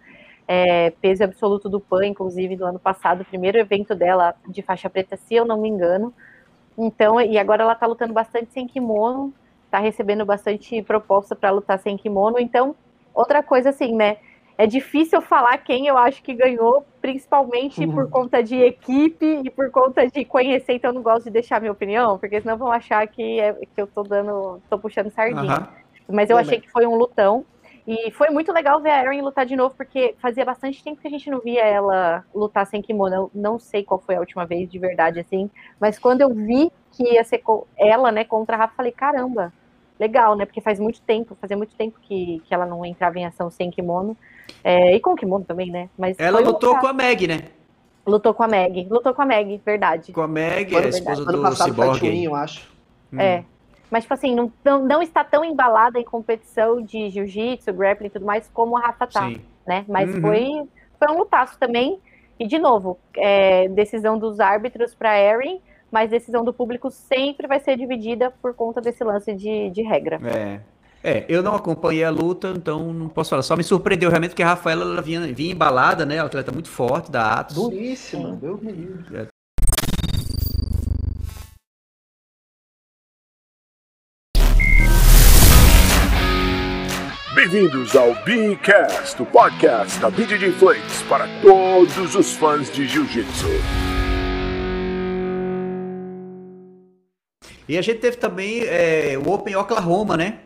É, 0.48 0.90
peso 1.02 1.24
absoluto 1.24 1.70
do 1.70 1.80
PAN, 1.80 2.08
inclusive, 2.08 2.56
do 2.56 2.66
ano 2.66 2.80
passado, 2.80 3.22
o 3.22 3.26
primeiro 3.26 3.58
evento 3.58 3.96
dela 3.96 4.36
de 4.48 4.62
faixa 4.62 4.90
preta, 4.90 5.16
se 5.16 5.36
eu 5.36 5.46
não 5.46 5.62
me 5.62 5.70
engano. 5.70 6.14
Então, 6.78 7.22
e 7.22 7.38
agora 7.38 7.64
ela 7.64 7.76
tá 7.76 7.86
lutando 7.86 8.14
bastante 8.14 8.52
sem 8.52 8.68
kimono, 8.68 9.34
tá 9.70 9.80
recebendo 9.80 10.26
bastante 10.26 10.82
proposta 10.82 11.36
para 11.36 11.52
lutar 11.52 11.80
sem 11.80 11.98
kimono. 11.98 12.40
Então, 12.40 12.76
outra 13.14 13.44
coisa 13.44 13.70
assim, 13.70 13.96
né? 13.96 14.18
É 14.60 14.68
difícil 14.68 15.22
falar 15.22 15.58
quem 15.60 15.88
eu 15.88 15.98
acho 15.98 16.22
que 16.22 16.34
ganhou, 16.34 16.86
principalmente 17.02 17.80
uhum. 17.86 17.94
por 17.94 18.10
conta 18.10 18.44
de 18.44 18.58
equipe 18.58 19.42
e 19.46 19.50
por 19.50 19.72
conta 19.72 20.06
de 20.06 20.26
conhecer, 20.26 20.74
então 20.74 20.90
eu 20.90 20.96
não 20.96 21.02
gosto 21.02 21.24
de 21.24 21.30
deixar 21.30 21.62
minha 21.62 21.72
opinião, 21.72 22.20
porque 22.20 22.42
senão 22.42 22.58
vão 22.58 22.70
achar 22.70 23.08
que, 23.08 23.40
é, 23.40 23.54
que 23.54 23.82
eu 23.82 23.88
tô 23.88 24.04
dando, 24.04 24.62
tô 24.70 24.78
puxando 24.78 25.10
sardinha. 25.12 25.60
Uhum. 25.60 26.14
Mas 26.14 26.30
eu 26.30 26.38
achei 26.38 26.60
que 26.60 26.70
foi 26.70 26.86
um 26.86 26.96
lutão. 26.96 27.46
E 27.88 28.12
foi 28.12 28.30
muito 28.32 28.52
legal 28.52 28.82
ver 28.82 28.90
a 28.90 29.06
Erin 29.06 29.22
lutar 29.22 29.46
de 29.46 29.56
novo, 29.56 29.74
porque 29.76 30.14
fazia 30.20 30.44
bastante 30.44 30.84
tempo 30.84 31.00
que 31.00 31.08
a 31.08 31.12
gente 31.12 31.30
não 31.30 31.40
via 31.40 31.64
ela 31.64 32.26
lutar 32.36 32.68
sem 32.68 32.82
kimono. 32.82 33.16
Eu 33.16 33.32
não 33.34 33.58
sei 33.58 33.86
qual 33.86 34.02
foi 34.02 34.16
a 34.18 34.20
última 34.20 34.46
vez 34.46 34.70
de 34.70 34.78
verdade, 34.78 35.22
assim. 35.22 35.50
Mas 35.80 35.98
quando 35.98 36.20
eu 36.20 36.34
vi 36.34 36.70
que 36.92 37.14
ia 37.14 37.24
ser 37.24 37.42
ela, 37.78 38.12
né, 38.12 38.26
contra 38.26 38.58
a 38.58 38.60
Rafa, 38.60 38.76
falei, 38.76 38.92
caramba, 38.92 39.54
legal, 40.00 40.36
né? 40.36 40.46
Porque 40.46 40.62
faz 40.62 40.80
muito 40.80 41.01
tempo, 41.01 41.38
fazia 41.40 41.57
muito 41.57 41.75
tempo 41.75 42.00
que, 42.01 42.42
que 42.46 42.54
ela 42.54 42.66
não 42.66 42.86
entrava 42.86 43.19
em 43.19 43.25
ação 43.25 43.50
sem 43.51 43.69
kimono. 43.69 44.16
É, 44.63 44.96
e 44.96 45.00
com 45.00 45.12
o 45.12 45.16
kimono 45.16 45.46
também, 45.46 45.69
né? 45.69 45.90
Mas 45.98 46.18
ela 46.19 46.40
lutou 46.40 46.78
com 46.80 46.88
a 46.88 46.94
Meg, 46.94 47.28
né? 47.28 47.44
Lutou 48.06 48.34
com 48.34 48.44
a 48.44 48.48
Meg. 48.48 48.88
Lutou 48.90 49.13
com 49.13 49.22
a 49.22 49.25
Meg, 49.25 49.62
verdade. 49.66 50.12
Com 50.12 50.22
a 50.22 50.28
Meg, 50.28 50.75
a 50.75 50.88
esposa 50.88 51.25
do 51.25 51.56
Cyborg. 51.56 52.24
eu 52.24 52.36
acho. 52.36 52.68
Hum. 53.13 53.19
É. 53.19 53.44
Mas, 53.92 54.04
tipo 54.04 54.13
assim, 54.13 54.36
não, 54.36 54.51
não, 54.63 54.86
não, 54.86 55.01
está 55.01 55.24
tão 55.24 55.44
embalada 55.44 56.00
em 56.00 56.04
competição 56.04 56.81
de 56.81 57.10
jiu-jitsu, 57.10 57.74
grappling 57.74 58.07
e 58.07 58.12
tudo 58.12 58.25
mais, 58.25 58.48
como 58.54 58.78
a 58.78 58.81
Rafa 58.81 59.07
tá, 59.07 59.28
Sim. 59.28 59.42
né? 59.66 59.84
Mas 59.88 60.13
uhum. 60.13 60.22
foi, 60.22 60.63
foi 61.00 61.16
um 61.16 61.18
lutaço 61.19 61.57
também. 61.60 62.00
E, 62.40 62.48
de 62.48 62.60
novo, 62.60 63.00
é, 63.18 63.68
decisão 63.69 64.18
dos 64.18 64.40
árbitros 64.40 64.94
para 64.94 65.19
Erin, 65.19 65.60
mas 65.92 66.10
decisão 66.10 66.44
do 66.44 66.54
público 66.54 66.90
sempre 66.92 67.48
vai 67.48 67.60
ser 67.60 67.78
dividida 67.78 68.32
por 68.42 68.54
conta 68.54 68.82
desse 68.82 69.04
lance 69.04 69.34
de, 69.34 69.70
de 69.70 69.81
regra. 69.81 70.19
É. 70.24 70.60
É, 71.02 71.26
eu 71.30 71.42
não 71.42 71.56
acompanhei 71.56 72.04
a 72.04 72.10
luta, 72.10 72.54
então 72.56 72.92
não 72.92 73.08
posso 73.08 73.30
falar. 73.30 73.42
Só 73.42 73.56
me 73.56 73.64
surpreendeu 73.64 74.10
realmente 74.10 74.36
que 74.36 74.44
a 74.44 74.48
Rafaela 74.48 74.84
ela 74.84 75.02
vinha, 75.02 75.22
vinha 75.34 75.54
embalada, 75.54 76.06
né? 76.06 76.19
Atleta 76.19 76.52
muito 76.52 76.69
forte 76.69 77.10
da 77.10 77.36
Atos. 77.36 77.56
Duríssima, 77.56 78.38
meu 78.42 78.58
menino. 78.58 79.06
É. 79.14 79.28
Bem-vindos 87.34 87.96
ao 87.96 88.14
Beancast, 88.26 89.22
o 89.22 89.26
podcast 89.26 89.98
da 90.02 90.10
BJJ 90.10 90.52
Flakes 90.52 91.02
para 91.04 91.26
todos 91.42 92.14
os 92.14 92.34
fãs 92.34 92.69
de 92.69 92.86
Jiu-Jitsu. 92.86 93.48
E 97.69 97.78
a 97.78 97.83
gente 97.83 97.99
teve 97.99 98.18
também 98.18 98.64
é, 98.64 99.16
o 99.23 99.31
Open 99.31 99.56
Oklahoma, 99.56 100.18
né? 100.18 100.40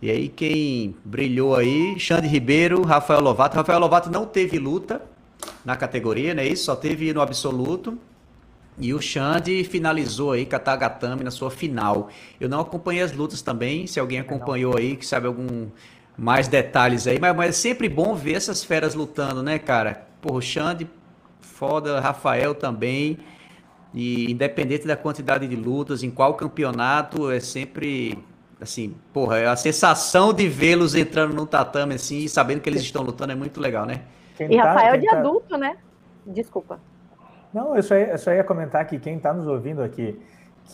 E 0.00 0.08
aí 0.08 0.28
quem 0.28 0.94
brilhou 1.04 1.56
aí, 1.56 1.98
Xande 1.98 2.28
Ribeiro, 2.28 2.80
Rafael 2.82 3.20
Lovato. 3.20 3.56
Rafael 3.56 3.80
Lovato 3.80 4.08
não 4.08 4.24
teve 4.24 4.56
luta 4.56 5.02
na 5.64 5.74
categoria, 5.74 6.34
né? 6.34 6.46
Isso 6.46 6.66
só 6.66 6.76
teve 6.76 7.12
no 7.12 7.20
absoluto. 7.20 7.98
E 8.78 8.94
o 8.94 9.02
Xande 9.02 9.64
finalizou 9.64 10.30
aí 10.30 10.46
Katagatame 10.46 11.24
na 11.24 11.32
sua 11.32 11.50
final. 11.50 12.08
Eu 12.40 12.48
não 12.48 12.60
acompanhei 12.60 13.02
as 13.02 13.10
lutas 13.10 13.42
também, 13.42 13.88
se 13.88 13.98
alguém 13.98 14.20
acompanhou 14.20 14.76
aí, 14.78 14.96
que 14.96 15.04
sabe 15.04 15.26
algum 15.26 15.66
mais 16.16 16.46
detalhes 16.46 17.08
aí, 17.08 17.18
mas, 17.18 17.34
mas 17.34 17.48
é 17.48 17.52
sempre 17.52 17.88
bom 17.88 18.14
ver 18.14 18.34
essas 18.34 18.62
feras 18.62 18.94
lutando, 18.94 19.42
né, 19.42 19.58
cara? 19.58 20.06
Porra, 20.22 20.36
o 20.36 20.40
Xande, 20.40 20.88
foda, 21.40 21.98
Rafael 21.98 22.54
também. 22.54 23.18
E 23.94 24.30
independente 24.30 24.86
da 24.86 24.96
quantidade 24.96 25.46
de 25.46 25.56
lutas, 25.56 26.02
em 26.02 26.10
qual 26.10 26.34
campeonato, 26.34 27.30
é 27.30 27.40
sempre 27.40 28.18
assim, 28.60 28.94
porra, 29.12 29.50
a 29.50 29.56
sensação 29.56 30.32
de 30.32 30.48
vê-los 30.48 30.94
entrando 30.94 31.32
no 31.34 31.46
tatame 31.46 31.94
assim 31.94 32.18
e 32.18 32.28
sabendo 32.28 32.60
que 32.60 32.68
eles 32.68 32.82
estão 32.82 33.02
lutando 33.02 33.32
é 33.32 33.36
muito 33.36 33.60
legal, 33.60 33.86
né? 33.86 34.02
Quem 34.36 34.52
e 34.52 34.56
tá, 34.56 34.64
Rafael 34.64 34.98
de 34.98 35.06
tá... 35.06 35.18
adulto, 35.18 35.56
né? 35.56 35.76
Desculpa. 36.26 36.80
Não, 37.52 37.74
eu 37.76 37.82
só, 37.82 37.94
ia, 37.94 38.08
eu 38.08 38.18
só 38.18 38.32
ia 38.32 38.44
comentar 38.44 38.84
que 38.86 38.98
quem 38.98 39.16
está 39.16 39.32
nos 39.32 39.46
ouvindo 39.46 39.82
aqui, 39.82 40.20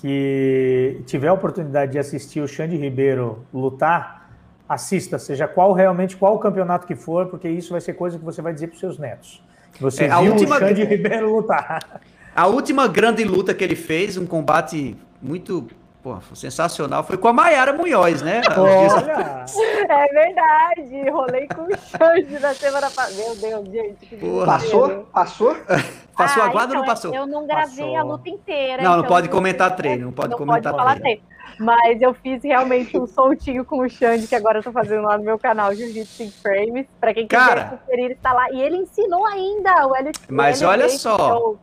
que 0.00 1.02
tiver 1.06 1.28
a 1.28 1.32
oportunidade 1.32 1.92
de 1.92 1.98
assistir 1.98 2.40
o 2.40 2.48
Xande 2.48 2.76
Ribeiro 2.76 3.44
lutar, 3.52 4.30
assista, 4.68 5.18
seja 5.18 5.46
qual 5.46 5.72
realmente 5.72 6.16
qual 6.16 6.38
campeonato 6.38 6.86
que 6.86 6.96
for, 6.96 7.26
porque 7.26 7.48
isso 7.48 7.72
vai 7.72 7.80
ser 7.80 7.94
coisa 7.94 8.18
que 8.18 8.24
você 8.24 8.42
vai 8.42 8.52
dizer 8.52 8.68
para 8.68 8.74
os 8.74 8.80
seus 8.80 8.98
netos. 8.98 9.42
Você 9.80 10.04
é, 10.04 10.08
viu 10.08 10.32
última... 10.32 10.56
o 10.56 10.58
Xande 10.58 10.84
Ribeiro 10.84 11.32
lutar. 11.32 12.00
A 12.34 12.46
última 12.46 12.88
grande 12.88 13.24
luta 13.24 13.54
que 13.54 13.62
ele 13.62 13.76
fez, 13.76 14.16
um 14.16 14.26
combate 14.26 14.96
muito 15.22 15.68
Pô, 16.04 16.18
sensacional. 16.34 17.02
Foi 17.02 17.16
com 17.16 17.28
a 17.28 17.32
Maiara 17.32 17.72
Munhoz, 17.72 18.20
né? 18.20 18.42
Olha! 18.58 19.46
É 19.88 20.06
verdade. 20.12 21.10
Rolei 21.10 21.48
com 21.48 21.62
o 21.62 21.78
Xande 21.78 22.38
na 22.38 22.52
semana 22.52 22.90
passada. 22.90 23.14
Meu 23.14 23.34
Deus, 23.34 23.68
gente. 23.70 24.18
Passou? 24.44 25.08
Passou? 25.10 25.56
Passou 26.14 26.42
ah, 26.42 26.46
a 26.46 26.48
guarda 26.50 26.74
então, 26.74 26.80
ou 26.80 26.86
não 26.86 26.94
passou? 26.94 27.14
Eu 27.14 27.26
não 27.26 27.46
gravei 27.46 27.86
passou. 27.86 27.96
a 27.96 28.02
luta 28.02 28.28
inteira. 28.28 28.82
Não, 28.82 28.90
então 28.90 28.96
não 28.98 29.08
pode 29.08 29.28
comentar 29.30 29.74
treino. 29.74 30.04
Não 30.04 30.12
pode 30.12 30.30
não 30.30 30.38
comentar 30.38 30.74
pode 30.74 31.00
treino. 31.00 31.22
Mas 31.58 32.00
eu 32.02 32.14
fiz 32.14 32.42
realmente 32.44 32.96
um 32.98 33.06
soltinho 33.06 33.64
com 33.64 33.80
o 33.80 33.88
Xande, 33.88 34.26
que 34.26 34.34
agora 34.34 34.58
eu 34.58 34.62
tô 34.62 34.70
fazendo 34.70 35.02
lá 35.02 35.16
no 35.16 35.24
meu 35.24 35.38
canal 35.38 35.74
Jiu-Jitsu 35.74 36.22
in 36.22 36.30
Frames. 36.30 36.86
Pra 37.00 37.14
quem 37.14 37.26
quiser 37.26 37.42
Cara, 37.42 37.64
conferir, 37.64 38.12
está 38.12 38.32
lá. 38.32 38.50
E 38.52 38.60
ele 38.60 38.76
ensinou 38.76 39.24
ainda 39.26 39.86
o 39.86 39.96
L 39.96 40.12
Mas 40.28 40.62
olha 40.62 40.88
só. 40.90 41.16
Show. 41.16 41.58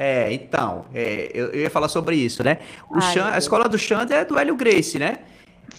É, 0.00 0.32
então, 0.32 0.84
é, 0.94 1.28
eu, 1.34 1.46
eu, 1.46 1.60
ia 1.62 1.70
falar 1.70 1.88
sobre 1.88 2.14
isso, 2.14 2.44
né? 2.44 2.58
O 2.88 2.98
Ai, 3.02 3.34
a 3.34 3.38
escola 3.38 3.68
do 3.68 3.76
Xande 3.76 4.12
é 4.12 4.24
do 4.24 4.38
Hélio 4.38 4.54
Grace, 4.54 4.96
né? 4.96 5.18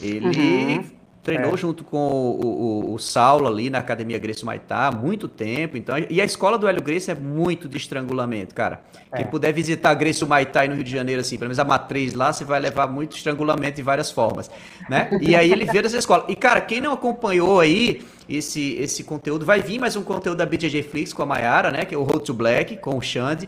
Ele 0.02 0.28
uhum. 0.28 0.84
treinou 1.24 1.54
é. 1.54 1.58
junto 1.58 1.86
com 1.86 1.98
o, 1.98 2.42
o, 2.42 2.94
o, 2.96 3.00
Saulo 3.00 3.48
ali 3.48 3.70
na 3.70 3.78
Academia 3.78 4.20
Grace 4.20 4.44
Maitá 4.44 4.88
há 4.88 4.92
muito 4.92 5.30
tempo. 5.30 5.78
Então, 5.78 5.96
e 6.10 6.20
a 6.20 6.26
escola 6.26 6.58
do 6.58 6.68
Hélio 6.68 6.82
Grace 6.82 7.10
é 7.10 7.16
muito 7.16 7.70
de 7.70 7.78
estrangulamento, 7.78 8.54
cara. 8.54 8.82
É. 9.10 9.20
Quem 9.20 9.28
puder 9.28 9.54
visitar 9.54 9.92
a 9.92 9.94
Grace 9.94 10.24
Maitá 10.26 10.68
no 10.68 10.76
Rio 10.76 10.84
de 10.84 10.92
Janeiro, 10.92 11.22
assim, 11.22 11.38
pelo 11.38 11.48
menos 11.48 11.60
a 11.60 11.64
matriz 11.64 12.14
lá, 12.14 12.34
você 12.34 12.44
vai 12.44 12.60
levar 12.60 12.88
muito 12.88 13.16
estrangulamento 13.16 13.78
de 13.78 13.84
várias 13.84 14.12
formas, 14.12 14.52
né? 14.90 15.10
E 15.22 15.34
aí 15.34 15.50
ele 15.50 15.64
veio 15.64 15.82
dessa 15.82 15.98
escola. 15.98 16.26
E, 16.28 16.36
cara, 16.36 16.60
quem 16.60 16.82
não 16.82 16.92
acompanhou 16.92 17.62
aí 17.62 18.02
esse, 18.28 18.74
esse 18.74 19.02
conteúdo, 19.06 19.46
vai 19.46 19.62
vir 19.62 19.80
mais 19.80 19.96
um 19.96 20.04
conteúdo 20.04 20.38
da 20.38 20.46
BJJ 20.46 20.84
Flix 20.84 21.14
com 21.14 21.24
a 21.24 21.26
Mayara, 21.26 21.72
né? 21.72 21.86
Que 21.86 21.96
é 21.96 21.98
o 21.98 22.04
Road 22.04 22.26
to 22.26 22.34
Black, 22.34 22.76
com 22.76 22.98
o 22.98 23.02
Xande. 23.02 23.48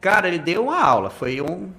Cara, 0.00 0.28
ele 0.28 0.38
deu 0.38 0.64
uma 0.64 0.82
aula, 0.82 1.10
foi 1.10 1.40
um. 1.40 1.70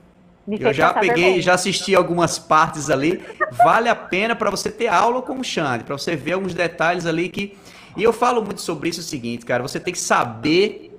Me 0.46 0.60
eu 0.60 0.74
já 0.74 0.94
peguei, 0.94 1.42
já 1.42 1.54
assisti 1.54 1.96
algumas 1.96 2.38
partes 2.38 2.90
ali. 2.90 3.22
Vale 3.64 3.90
a 3.90 3.96
pena 3.96 4.36
para 4.36 4.50
você 4.50 4.70
ter 4.70 4.88
aula 4.88 5.22
com 5.22 5.40
o 5.40 5.44
Xande, 5.44 5.84
para 5.84 5.98
você 5.98 6.16
ver 6.16 6.34
alguns 6.34 6.54
detalhes 6.54 7.06
ali 7.06 7.30
que. 7.30 7.58
E 7.98 8.04
eu 8.04 8.14
falo 8.14 8.42
muito 8.44 8.62
sobre 8.62 8.90
isso 8.90 9.02
o 9.02 9.04
seguinte, 9.04 9.46
cara, 9.46 9.62
você 9.62 9.80
tem 9.80 9.92
que 9.92 10.00
saber 10.00 10.98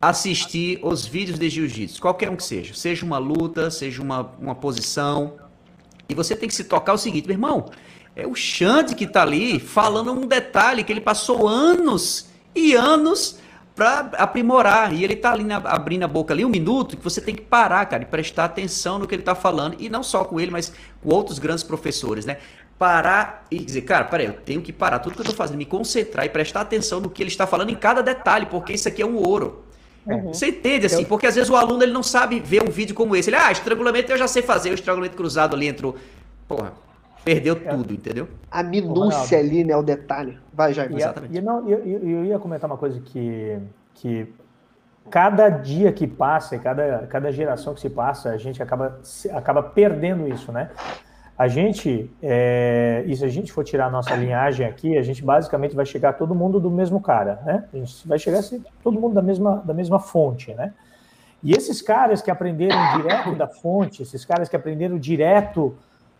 assistir 0.00 0.78
os 0.82 1.06
vídeos 1.06 1.38
de 1.38 1.48
jiu-jitsu, 1.48 2.00
qualquer 2.00 2.30
um 2.30 2.36
que 2.36 2.42
seja, 2.42 2.74
seja 2.74 3.04
uma 3.04 3.18
luta, 3.18 3.70
seja 3.70 4.02
uma, 4.02 4.32
uma 4.40 4.54
posição, 4.54 5.34
e 6.08 6.14
você 6.14 6.34
tem 6.34 6.48
que 6.48 6.54
se 6.54 6.64
tocar 6.64 6.92
o 6.92 6.98
seguinte, 6.98 7.26
meu 7.26 7.34
irmão, 7.34 7.70
é 8.16 8.26
o 8.26 8.34
Xande 8.34 8.94
que 8.94 9.06
tá 9.06 9.22
ali 9.22 9.60
falando 9.60 10.12
um 10.12 10.26
detalhe 10.26 10.82
que 10.82 10.92
ele 10.92 11.00
passou 11.00 11.46
anos 11.46 12.28
e 12.54 12.74
anos 12.74 13.38
para 13.78 14.10
aprimorar. 14.18 14.92
E 14.92 15.04
ele 15.04 15.14
tá 15.14 15.30
ali 15.32 15.44
na, 15.44 15.58
abrindo 15.58 16.02
a 16.02 16.08
boca 16.08 16.34
ali 16.34 16.44
um 16.44 16.48
minuto 16.48 16.96
que 16.96 17.04
você 17.04 17.20
tem 17.20 17.32
que 17.32 17.42
parar, 17.42 17.86
cara, 17.86 18.02
e 18.02 18.06
prestar 18.06 18.46
atenção 18.46 18.98
no 18.98 19.06
que 19.06 19.14
ele 19.14 19.22
tá 19.22 19.36
falando. 19.36 19.76
E 19.78 19.88
não 19.88 20.02
só 20.02 20.24
com 20.24 20.40
ele, 20.40 20.50
mas 20.50 20.72
com 21.00 21.14
outros 21.14 21.38
grandes 21.38 21.62
professores, 21.62 22.26
né? 22.26 22.38
Parar 22.76 23.46
e 23.48 23.58
dizer, 23.60 23.82
cara, 23.82 24.04
peraí, 24.04 24.26
eu 24.26 24.32
tenho 24.32 24.60
que 24.60 24.72
parar 24.72 24.98
tudo 24.98 25.14
que 25.14 25.20
eu 25.20 25.26
tô 25.26 25.32
fazendo, 25.32 25.58
me 25.58 25.64
concentrar 25.64 26.26
e 26.26 26.28
prestar 26.28 26.62
atenção 26.62 26.98
no 26.98 27.08
que 27.08 27.22
ele 27.22 27.30
está 27.30 27.46
falando 27.46 27.70
em 27.70 27.76
cada 27.76 28.02
detalhe, 28.02 28.46
porque 28.46 28.72
isso 28.72 28.88
aqui 28.88 29.00
é 29.00 29.06
um 29.06 29.16
ouro. 29.16 29.64
Uhum. 30.04 30.32
Você 30.32 30.48
entende 30.48 30.86
assim? 30.86 31.04
Porque 31.04 31.26
às 31.26 31.36
vezes 31.36 31.48
o 31.48 31.54
aluno 31.54 31.82
ele 31.82 31.92
não 31.92 32.02
sabe 32.02 32.40
ver 32.40 32.62
um 32.66 32.70
vídeo 32.70 32.96
como 32.96 33.14
esse. 33.14 33.30
Ele, 33.30 33.36
ah, 33.36 33.52
estrangulamento 33.52 34.10
eu 34.10 34.18
já 34.18 34.26
sei 34.26 34.42
fazer, 34.42 34.70
o 34.70 34.74
estrangulamento 34.74 35.16
cruzado 35.16 35.54
ali 35.54 35.68
entrou. 35.68 35.96
Porra, 36.48 36.72
perdeu 37.24 37.54
é. 37.54 37.74
tudo, 37.74 37.92
entendeu? 37.92 38.28
A 38.50 38.62
minúcia 38.62 39.38
ali, 39.38 39.64
né? 39.64 39.76
O 39.76 39.82
detalhe. 39.82 40.38
Vai, 40.52 40.72
Jair. 40.72 40.92
Exatamente. 40.94 41.36
E, 41.36 41.40
não, 41.40 41.68
eu, 41.68 41.78
eu, 41.78 42.24
ia 42.24 42.38
comentar 42.38 42.68
uma 42.68 42.76
coisa 42.76 43.00
que, 43.00 43.58
que 43.94 44.32
cada 45.10 45.48
dia 45.48 45.92
que 45.92 46.06
passa, 46.06 46.58
cada, 46.58 47.06
cada 47.08 47.32
geração 47.32 47.74
que 47.74 47.80
se 47.80 47.90
passa, 47.90 48.30
a 48.30 48.36
gente 48.36 48.62
acaba, 48.62 49.00
acaba 49.32 49.62
perdendo 49.62 50.28
isso, 50.28 50.52
né? 50.52 50.70
A 51.36 51.46
gente, 51.46 52.10
é, 52.20 53.04
e 53.06 53.16
se 53.16 53.24
a 53.24 53.28
gente 53.28 53.52
for 53.52 53.62
tirar 53.62 53.86
a 53.86 53.90
nossa 53.90 54.12
linhagem 54.16 54.66
aqui, 54.66 54.98
a 54.98 55.02
gente 55.02 55.24
basicamente 55.24 55.74
vai 55.74 55.86
chegar 55.86 56.14
todo 56.14 56.34
mundo 56.34 56.58
do 56.58 56.68
mesmo 56.68 57.00
cara, 57.00 57.40
né? 57.44 57.64
A 57.72 57.76
gente 57.76 58.08
vai 58.08 58.18
chegar 58.18 58.40
assim, 58.40 58.64
todo 58.82 58.98
mundo 58.98 59.14
da 59.14 59.22
mesma, 59.22 59.62
da 59.64 59.72
mesma 59.72 60.00
fonte, 60.00 60.52
né? 60.54 60.72
E 61.40 61.52
esses 61.52 61.80
caras 61.80 62.20
que 62.20 62.30
aprenderam 62.30 62.76
direto 62.96 63.36
da 63.36 63.46
fonte, 63.46 64.02
esses 64.02 64.24
caras 64.24 64.48
que 64.48 64.56
aprenderam 64.56 64.98
direto 64.98 65.76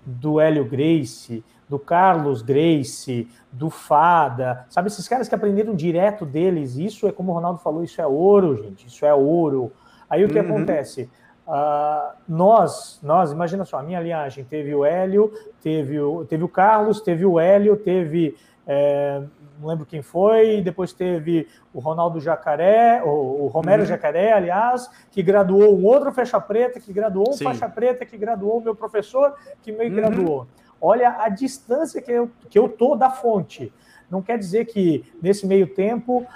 do 0.09 0.41
Hélio 0.41 0.65
Grace, 0.65 1.45
do 1.69 1.79
Carlos 1.79 2.41
Grace, 2.41 3.29
do 3.53 3.69
Fada, 3.69 4.65
sabe? 4.71 4.89
Esses 4.89 5.07
caras 5.07 5.29
que 5.29 5.35
aprenderam 5.35 5.75
direto 5.75 6.25
deles, 6.25 6.77
isso 6.77 7.07
é 7.07 7.13
como 7.13 7.31
o 7.31 7.35
Ronaldo 7.35 7.61
falou, 7.61 7.85
isso 7.85 8.01
é 8.01 8.07
ouro, 8.07 8.57
gente, 8.57 8.87
isso 8.87 9.05
é 9.05 9.13
ouro. 9.13 9.71
Aí 10.09 10.25
o 10.25 10.29
que 10.29 10.39
uhum. 10.39 10.47
acontece? 10.47 11.11
Uh, 11.47 12.17
nós, 12.29 12.99
nós, 13.03 13.33
imagina 13.33 13.65
só, 13.65 13.79
a 13.79 13.83
minha 13.83 14.01
linhagem 14.01 14.45
teve 14.45 14.75
o 14.75 14.85
Hélio, 14.85 15.33
teve 15.63 16.01
o, 16.01 16.25
teve 16.25 16.45
o 16.45 16.49
Carlos, 16.49 17.01
teve 17.01 17.25
o 17.25 17.39
Hélio, 17.39 17.77
teve 17.77 18.37
é, 18.69 19.23
não 19.59 19.67
lembro 19.67 19.87
quem 19.87 20.03
foi, 20.03 20.61
depois 20.61 20.93
teve 20.93 21.49
o 21.73 21.81
Ronaldo 21.81 22.21
Jacaré, 22.21 23.03
o, 23.03 23.45
o 23.45 23.47
Romero 23.47 23.83
uhum. 23.83 23.89
Jacaré, 23.89 24.33
aliás, 24.33 24.91
que 25.11 25.23
graduou 25.23 25.75
um 25.75 25.87
outro 25.87 26.13
faixa 26.13 26.39
preta, 26.39 26.79
que 26.79 26.93
graduou 26.93 27.31
um 27.31 27.33
Sim. 27.33 27.45
faixa 27.45 27.67
preta, 27.67 28.05
que 28.05 28.19
graduou 28.19 28.59
o 28.59 28.61
meu 28.61 28.75
professor, 28.75 29.35
que 29.63 29.73
me 29.73 29.89
uhum. 29.89 29.95
graduou. 29.95 30.47
Olha 30.81 31.17
a 31.19 31.31
distância 31.31 32.03
que 32.03 32.13
eu, 32.13 32.31
que 32.51 32.59
eu 32.59 32.69
tô 32.69 32.95
da 32.95 33.09
fonte. 33.09 33.73
Não 34.11 34.23
quer 34.23 34.39
dizer 34.39 34.65
que 34.65 35.05
nesse 35.23 35.47
meio 35.47 35.67
tempo 35.67 36.27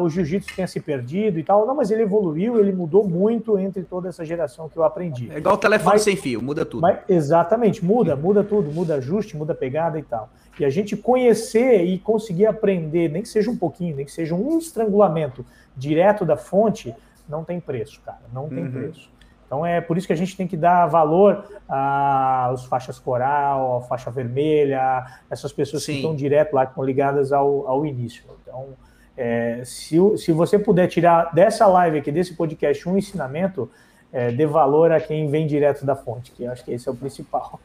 o 0.00 0.08
jiu-jitsu 0.08 0.54
tenha 0.54 0.66
se 0.66 0.80
perdido 0.80 1.38
e 1.38 1.42
tal. 1.42 1.66
Não, 1.66 1.74
mas 1.74 1.90
ele 1.90 2.02
evoluiu, 2.02 2.58
ele 2.58 2.72
mudou 2.72 3.06
muito 3.06 3.58
entre 3.58 3.82
toda 3.82 4.08
essa 4.08 4.24
geração 4.24 4.68
que 4.68 4.76
eu 4.76 4.84
aprendi. 4.84 5.30
É 5.30 5.38
igual 5.38 5.56
o 5.56 5.58
telefone 5.58 5.94
mas, 5.94 6.02
sem 6.02 6.16
fio, 6.16 6.42
muda 6.42 6.64
tudo. 6.64 6.80
Mas, 6.80 7.00
exatamente, 7.08 7.84
muda, 7.84 8.16
muda 8.16 8.42
tudo, 8.42 8.72
muda 8.72 8.94
ajuste, 8.96 9.36
muda 9.36 9.54
pegada 9.54 9.98
e 9.98 10.02
tal. 10.02 10.30
E 10.58 10.64
a 10.64 10.70
gente 10.70 10.96
conhecer 10.96 11.84
e 11.84 11.98
conseguir 11.98 12.46
aprender, 12.46 13.10
nem 13.10 13.20
que 13.20 13.28
seja 13.28 13.50
um 13.50 13.56
pouquinho, 13.56 13.96
nem 13.96 14.06
que 14.06 14.12
seja 14.12 14.34
um 14.34 14.56
estrangulamento 14.58 15.44
direto 15.76 16.24
da 16.24 16.36
fonte, 16.36 16.94
não 17.28 17.44
tem 17.44 17.60
preço, 17.60 18.00
cara. 18.04 18.22
Não 18.32 18.48
tem 18.48 18.64
uhum. 18.64 18.72
preço. 18.72 19.10
Então 19.46 19.64
é 19.64 19.80
por 19.80 19.96
isso 19.96 20.06
que 20.06 20.12
a 20.12 20.16
gente 20.16 20.36
tem 20.36 20.46
que 20.46 20.56
dar 20.56 20.86
valor 20.86 21.44
às 21.68 22.64
faixas 22.64 22.98
coral, 22.98 23.78
à 23.78 23.80
faixa 23.82 24.10
vermelha, 24.10 25.06
essas 25.30 25.52
pessoas 25.52 25.84
Sim. 25.84 25.92
que 25.92 25.98
estão 25.98 26.16
direto 26.16 26.54
lá, 26.54 26.66
que 26.66 26.72
estão 26.72 26.84
ligadas 26.84 27.32
ao, 27.32 27.66
ao 27.68 27.86
início. 27.86 28.24
Então, 28.42 28.68
é, 29.16 29.62
se, 29.64 29.96
se 30.18 30.32
você 30.32 30.58
puder 30.58 30.88
tirar 30.88 31.32
dessa 31.32 31.66
live 31.66 31.98
aqui, 31.98 32.10
desse 32.10 32.34
podcast, 32.34 32.88
um 32.88 32.98
ensinamento, 32.98 33.70
é, 34.12 34.30
dê 34.32 34.46
valor 34.46 34.90
a 34.90 35.00
quem 35.00 35.28
vem 35.28 35.46
direto 35.46 35.86
da 35.86 35.94
fonte, 35.94 36.32
que 36.32 36.44
eu 36.44 36.50
acho 36.50 36.64
que 36.64 36.72
esse 36.72 36.88
é 36.88 36.92
o 36.92 36.96
principal. 36.96 37.60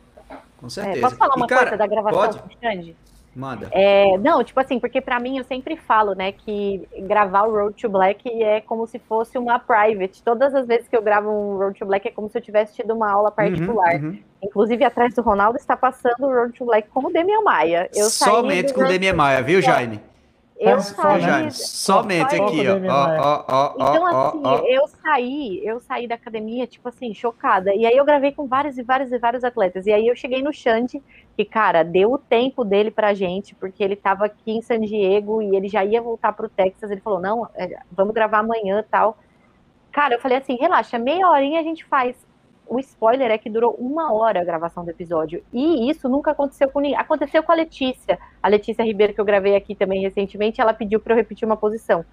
Com 0.57 0.69
certeza. 0.69 0.97
É, 0.97 1.01
posso 1.01 1.15
falar 1.15 1.35
uma 1.35 1.45
e, 1.45 1.49
cara, 1.49 1.61
coisa 1.61 1.77
da 1.77 1.87
gravação, 1.87 2.21
pode? 2.21 2.57
Xande? 2.61 2.95
Manda. 3.35 3.69
É, 3.71 4.17
não, 4.17 4.43
tipo 4.43 4.59
assim, 4.59 4.79
porque 4.79 4.99
para 4.99 5.19
mim 5.19 5.37
eu 5.37 5.43
sempre 5.45 5.77
falo, 5.77 6.13
né, 6.13 6.33
que 6.33 6.85
gravar 6.99 7.43
o 7.43 7.51
Road 7.51 7.81
to 7.81 7.87
Black 7.87 8.29
é 8.43 8.59
como 8.59 8.85
se 8.85 8.99
fosse 8.99 9.37
uma 9.37 9.57
private. 9.57 10.21
Todas 10.21 10.53
as 10.53 10.67
vezes 10.67 10.87
que 10.87 10.95
eu 10.95 11.01
gravo 11.01 11.29
um 11.29 11.57
Road 11.57 11.79
to 11.79 11.85
Black 11.85 12.07
é 12.07 12.11
como 12.11 12.29
se 12.29 12.37
eu 12.37 12.41
tivesse 12.41 12.75
tido 12.75 12.93
uma 12.93 13.09
aula 13.09 13.29
uhum, 13.29 13.35
particular. 13.35 13.95
Uhum, 13.95 14.09
uhum. 14.09 14.19
Inclusive, 14.43 14.83
atrás 14.83 15.13
do 15.13 15.21
Ronaldo 15.21 15.57
está 15.57 15.77
passando 15.77 16.25
o 16.25 16.33
Road 16.33 16.57
to 16.57 16.65
Black 16.65 16.89
com 16.89 17.07
o 17.07 17.11
Demian 17.11 17.41
Maia. 17.41 17.89
Eu 17.95 18.09
Somente 18.09 18.73
com 18.73 18.81
o 18.81 18.87
Demian 18.87 19.13
Maia, 19.13 19.41
viu, 19.41 19.61
Jaime? 19.61 20.01
Eu 20.61 20.79
saí. 20.79 21.51
Somente 21.51 22.35
aqui, 22.35 22.61
ó. 22.67 22.77
ó, 22.87 23.45
ó, 23.47 23.75
ó 23.79 23.93
então, 23.93 24.05
assim, 24.05 24.41
ó, 24.43 24.57
eu 24.67 24.87
saí, 24.87 25.59
eu 25.65 25.79
saí 25.79 26.07
da 26.07 26.13
academia, 26.13 26.67
tipo 26.67 26.87
assim, 26.87 27.15
chocada. 27.15 27.73
E 27.73 27.83
aí 27.83 27.97
eu 27.97 28.05
gravei 28.05 28.31
com 28.31 28.47
vários 28.47 28.77
e 28.77 28.83
vários 28.83 29.11
e 29.11 29.17
vários 29.17 29.43
atletas. 29.43 29.87
E 29.87 29.91
aí 29.91 30.07
eu 30.07 30.15
cheguei 30.15 30.43
no 30.43 30.53
Xande, 30.53 31.01
que, 31.35 31.43
cara, 31.43 31.81
deu 31.81 32.13
o 32.13 32.17
tempo 32.19 32.63
dele 32.63 32.91
pra 32.91 33.15
gente, 33.15 33.55
porque 33.55 33.83
ele 33.83 33.95
tava 33.95 34.25
aqui 34.25 34.51
em 34.51 34.61
San 34.61 34.79
Diego 34.81 35.41
e 35.41 35.55
ele 35.55 35.67
já 35.67 35.83
ia 35.83 35.99
voltar 35.99 36.31
pro 36.33 36.47
Texas. 36.47 36.91
Ele 36.91 37.01
falou: 37.01 37.19
não, 37.19 37.49
é, 37.55 37.79
vamos 37.91 38.13
gravar 38.13 38.39
amanhã 38.39 38.85
tal. 38.89 39.17
Cara, 39.91 40.13
eu 40.13 40.21
falei 40.21 40.37
assim: 40.37 40.57
relaxa, 40.57 40.99
meia 40.99 41.27
horinha 41.27 41.59
a 41.59 41.63
gente 41.63 41.83
faz 41.85 42.15
o 42.67 42.79
spoiler 42.79 43.29
é 43.31 43.37
que 43.37 43.49
durou 43.49 43.75
uma 43.77 44.13
hora 44.13 44.41
a 44.41 44.43
gravação 44.43 44.85
do 44.85 44.91
episódio. 44.91 45.43
E 45.51 45.89
isso 45.89 46.07
nunca 46.07 46.31
aconteceu 46.31 46.69
com 46.69 46.79
ninguém. 46.79 46.97
Aconteceu 46.97 47.43
com 47.43 47.51
a 47.51 47.55
Letícia. 47.55 48.17
A 48.41 48.47
Letícia 48.47 48.83
Ribeiro, 48.83 49.13
que 49.13 49.19
eu 49.19 49.25
gravei 49.25 49.55
aqui 49.55 49.75
também 49.75 50.01
recentemente, 50.01 50.61
ela 50.61 50.73
pediu 50.73 50.99
para 50.99 51.13
eu 51.13 51.17
repetir 51.17 51.45
uma 51.45 51.57
posição 51.57 52.05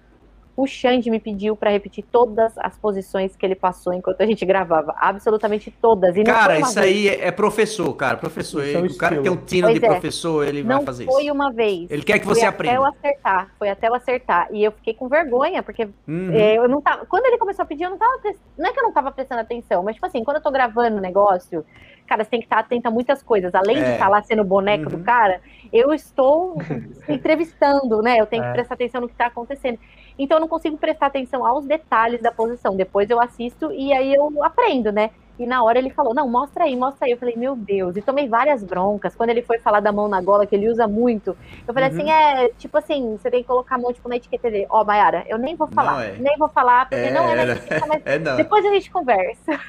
o 0.59 0.67
Xande 0.67 1.09
me 1.09 1.21
pediu 1.21 1.55
para 1.55 1.69
repetir 1.69 2.03
todas 2.11 2.51
as 2.57 2.77
posições 2.77 3.33
que 3.33 3.45
ele 3.45 3.55
passou 3.55 3.93
enquanto 3.93 4.19
a 4.19 4.25
gente 4.25 4.45
gravava. 4.45 4.93
Absolutamente 4.97 5.71
todas. 5.71 6.17
E 6.17 6.23
cara, 6.25 6.59
isso 6.59 6.73
vez. 6.73 6.85
aí 6.85 7.07
é 7.07 7.31
professor, 7.31 7.93
cara. 7.93 8.17
Professor, 8.17 8.61
ele, 8.61 8.75
é 8.75 8.91
o 8.91 8.97
cara 8.97 9.15
que 9.15 9.21
tem 9.21 9.31
um 9.31 9.37
tino 9.37 9.67
pois 9.67 9.79
de 9.79 9.85
é. 9.85 9.89
professor, 9.89 10.45
ele 10.45 10.61
não 10.61 10.77
vai 10.77 10.85
fazer 10.85 11.03
isso. 11.05 11.13
Não 11.13 11.19
foi 11.21 11.31
uma 11.31 11.49
vez. 11.49 11.89
Ele 11.89 12.03
quer 12.03 12.19
que 12.19 12.27
você 12.27 12.41
foi 12.41 12.49
aprenda. 12.49 12.75
Até 12.75 12.81
eu 12.81 12.85
acertar. 12.85 13.51
Foi 13.57 13.69
até 13.69 13.87
eu 13.87 13.95
acertar. 13.95 14.47
E 14.51 14.61
eu 14.61 14.73
fiquei 14.73 14.93
com 14.93 15.07
vergonha, 15.07 15.63
porque 15.63 15.87
uhum. 16.05 16.31
é, 16.33 16.57
eu 16.57 16.67
não 16.67 16.81
tava. 16.81 17.05
Quando 17.05 17.25
ele 17.25 17.37
começou 17.37 17.63
a 17.63 17.65
pedir, 17.65 17.85
eu 17.85 17.91
não 17.91 17.97
tava. 17.97 18.19
Não 18.57 18.69
é 18.69 18.73
que 18.73 18.79
eu 18.79 18.83
não 18.83 18.91
tava 18.91 19.11
prestando 19.13 19.39
atenção, 19.39 19.81
mas, 19.81 19.95
tipo 19.95 20.05
assim, 20.05 20.25
quando 20.25 20.37
eu 20.37 20.43
tô 20.43 20.51
gravando 20.51 20.97
o 20.97 21.01
negócio, 21.01 21.63
cara, 22.05 22.25
você 22.25 22.31
tem 22.31 22.41
que 22.41 22.47
estar 22.47 22.59
atento 22.59 22.85
a 22.85 22.91
muitas 22.91 23.23
coisas. 23.23 23.55
Além 23.55 23.77
é. 23.77 23.83
de 23.83 23.91
estar 23.91 24.09
lá 24.09 24.21
sendo 24.23 24.43
boneco 24.43 24.91
uhum. 24.91 24.97
do 24.97 25.03
cara, 25.05 25.39
eu 25.71 25.93
estou 25.93 26.57
entrevistando, 27.07 28.01
né? 28.01 28.19
Eu 28.19 28.25
tenho 28.25 28.43
que 28.43 28.49
é. 28.49 28.53
prestar 28.53 28.73
atenção 28.73 28.99
no 28.99 29.07
que 29.07 29.13
está 29.13 29.27
acontecendo. 29.27 29.79
Então 30.19 30.37
eu 30.37 30.41
não 30.41 30.47
consigo 30.49 30.77
prestar 30.77 31.05
atenção 31.05 31.45
aos 31.45 31.65
detalhes 31.65 32.21
da 32.21 32.31
posição. 32.31 32.75
Depois 32.75 33.09
eu 33.09 33.21
assisto 33.21 33.71
e 33.71 33.93
aí 33.93 34.13
eu 34.13 34.43
aprendo, 34.43 34.91
né? 34.91 35.11
E 35.39 35.45
na 35.45 35.63
hora 35.63 35.79
ele 35.79 35.89
falou: 35.89 36.13
Não, 36.13 36.27
mostra 36.27 36.65
aí, 36.65 36.75
mostra 36.75 37.05
aí. 37.05 37.13
Eu 37.13 37.17
falei: 37.17 37.35
Meu 37.37 37.55
Deus. 37.55 37.95
E 37.95 38.01
tomei 38.01 38.27
várias 38.27 38.61
broncas. 38.61 39.15
Quando 39.15 39.29
ele 39.29 39.41
foi 39.41 39.57
falar 39.57 39.79
da 39.79 39.91
mão 39.91 40.09
na 40.09 40.21
gola, 40.21 40.45
que 40.45 40.53
ele 40.53 40.69
usa 40.69 40.85
muito, 40.85 41.35
eu 41.65 41.73
falei 41.73 41.87
assim: 41.89 42.03
uhum. 42.03 42.09
assim: 42.09 42.43
É, 42.43 42.49
tipo 42.57 42.77
assim, 42.77 43.17
você 43.17 43.31
tem 43.31 43.41
que 43.41 43.47
colocar 43.47 43.75
a 43.75 43.77
mão 43.77 43.93
tipo, 43.93 44.09
na 44.09 44.17
etiqueta 44.17 44.51
dele. 44.51 44.67
Ó, 44.69 44.81
oh, 44.81 44.85
Mayara, 44.85 45.23
eu 45.29 45.37
nem 45.37 45.55
vou 45.55 45.67
falar. 45.69 46.03
É. 46.03 46.17
Nem 46.19 46.37
vou 46.37 46.49
falar, 46.49 46.89
porque 46.89 47.07
é, 47.07 47.11
não 47.11 47.29
é 47.29 47.35
na 47.35 47.53
etiqueta, 47.53 47.85
mas 47.87 48.01
é, 48.05 48.19
depois 48.19 48.65
a 48.65 48.69
gente 48.69 48.91
conversa. 48.91 49.59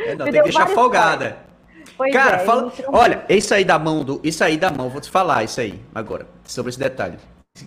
É, 0.00 0.14
não, 0.16 0.24
tem 0.26 0.34
que 0.34 0.42
deixar 0.42 0.66
folgada. 0.66 1.36
Pois 1.96 2.12
Cara, 2.12 2.38
é, 2.38 2.38
fala. 2.40 2.72
Olha, 2.88 3.24
isso 3.28 3.54
aí 3.54 3.64
da 3.64 3.78
mão 3.78 4.02
do. 4.02 4.20
Isso 4.24 4.42
aí 4.42 4.56
da 4.56 4.70
mão, 4.72 4.88
vou 4.88 5.00
te 5.00 5.10
falar 5.10 5.44
isso 5.44 5.60
aí 5.60 5.80
agora, 5.94 6.26
sobre 6.44 6.70
esse 6.70 6.78
detalhe. 6.78 7.16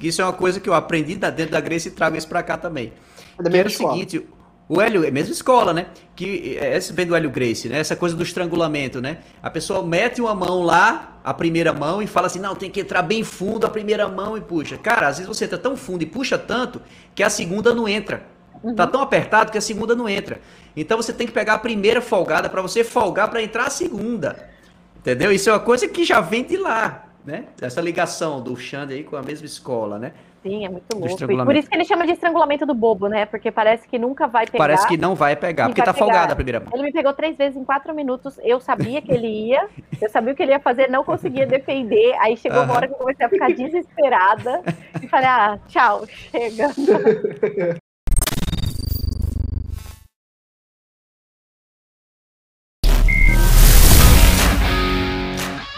Isso 0.02 0.22
é 0.22 0.26
uma 0.26 0.34
coisa 0.34 0.60
que 0.60 0.68
eu 0.68 0.74
aprendi 0.74 1.16
da 1.16 1.30
dentro 1.30 1.54
da 1.54 1.62
Grace 1.62 1.88
e 1.88 1.92
trago 1.92 2.18
isso 2.18 2.28
pra 2.28 2.44
cá 2.44 2.58
também. 2.58 2.92
É 3.40 3.50
que 3.50 3.58
era 3.58 3.68
o 3.70 3.72
seguinte, 3.72 4.28
o 4.68 4.82
Hélio, 4.82 5.06
é 5.06 5.10
mesma 5.10 5.32
escola, 5.32 5.74
né? 5.74 5.88
Que 6.14 6.58
essa 6.60 6.92
vem 6.92 7.06
do 7.06 7.16
Hélio 7.16 7.30
Grace, 7.30 7.70
né? 7.70 7.80
Essa 7.80 7.96
coisa 7.96 8.14
do 8.14 8.22
estrangulamento, 8.22 9.00
né? 9.00 9.20
A 9.42 9.50
pessoa 9.50 9.82
mete 9.82 10.20
uma 10.20 10.36
mão 10.36 10.62
lá, 10.62 11.20
a 11.24 11.34
primeira 11.34 11.72
mão, 11.72 12.02
e 12.02 12.08
fala 12.08 12.28
assim: 12.28 12.40
não, 12.40 12.54
tem 12.54 12.70
que 12.70 12.82
entrar 12.82 13.02
bem 13.02 13.24
fundo 13.24 13.66
a 13.66 13.70
primeira 13.70 14.10
mão 14.10 14.38
e 14.38 14.42
puxa. 14.42 14.78
Cara, 14.78 15.08
às 15.08 15.20
vezes 15.20 15.28
você 15.28 15.46
entra 15.46 15.58
tão 15.58 15.78
fundo 15.78 16.04
e 16.04 16.06
puxa 16.06 16.38
tanto 16.38 16.82
que 17.16 17.24
a 17.24 17.30
segunda 17.30 17.74
não 17.74 17.88
entra. 17.88 18.26
Uhum. 18.62 18.76
Tá 18.76 18.86
tão 18.86 19.02
apertado 19.02 19.54
que 19.54 19.58
a 19.58 19.62
segunda 19.62 19.96
não 19.96 20.10
entra. 20.10 20.42
Então 20.76 20.98
você 20.98 21.14
tem 21.14 21.26
que 21.26 21.34
pegar 21.34 21.54
a 21.54 21.60
primeira 21.60 22.02
folgada 22.02 22.50
para 22.50 22.62
você 22.62 22.84
folgar 22.84 23.30
para 23.30 23.42
entrar 23.42 23.68
a 23.68 23.70
segunda. 23.70 24.50
Entendeu? 24.98 25.32
Isso 25.32 25.50
é 25.50 25.54
uma 25.54 25.60
coisa 25.62 25.88
que 25.88 26.04
já 26.04 26.20
vem 26.20 26.44
de 26.44 26.58
lá, 26.58 27.07
né? 27.28 27.44
Essa 27.62 27.82
ligação 27.82 28.42
do 28.42 28.56
Xande 28.56 28.94
aí 28.94 29.04
com 29.04 29.18
a 29.18 29.22
mesma 29.22 29.46
escola, 29.46 30.00
né? 30.00 30.14
Sim, 30.42 30.66
é 30.66 30.70
muito 30.70 30.86
louco. 30.96 31.30
E 31.30 31.46
por 31.46 31.56
isso 31.58 31.70
que 31.70 31.76
ele 31.76 31.84
chama 31.84 32.06
de 32.06 32.14
estrangulamento 32.14 32.66
do 32.66 32.74
bobo, 32.74 33.10
né? 33.10 33.26
Porque 33.26 33.52
parece 33.52 33.86
que 33.86 34.00
nunca 34.00 34.28
vai 34.28 34.46
pegar. 34.46 34.58
Parece 34.58 34.88
que 34.88 34.96
não 34.96 35.14
vai 35.14 35.36
pegar, 35.36 35.66
porque 35.66 35.82
tá 35.82 35.94
pegar. 35.94 36.06
folgada 36.06 36.32
a 36.32 36.36
primeira 36.36 36.62
mão. 36.62 36.70
Ele 36.74 36.84
me 36.84 36.94
pegou 36.94 37.12
três 37.14 37.36
vezes 37.36 37.58
em 37.58 37.66
quatro 37.66 37.94
minutos. 37.94 38.40
Eu 38.42 38.62
sabia 38.62 39.02
que 39.02 39.12
ele 39.12 39.28
ia, 39.28 39.68
eu 40.02 40.10
sabia 40.10 40.32
o 40.32 40.36
que 40.36 40.42
ele 40.42 40.54
ia 40.54 40.60
fazer, 40.60 40.90
não 40.90 41.04
conseguia 41.04 41.46
defender. 41.46 42.16
Aí 42.20 42.38
chegou 42.38 42.64
uma 42.64 42.76
hora 42.76 42.88
que 42.88 42.94
eu 42.94 42.98
comecei 42.98 43.26
a 43.26 43.30
ficar 43.30 43.50
desesperada 43.50 44.62
e 45.02 45.08
falei: 45.10 45.28
ah, 45.28 45.60
tchau, 45.68 46.06
chega. 46.08 46.70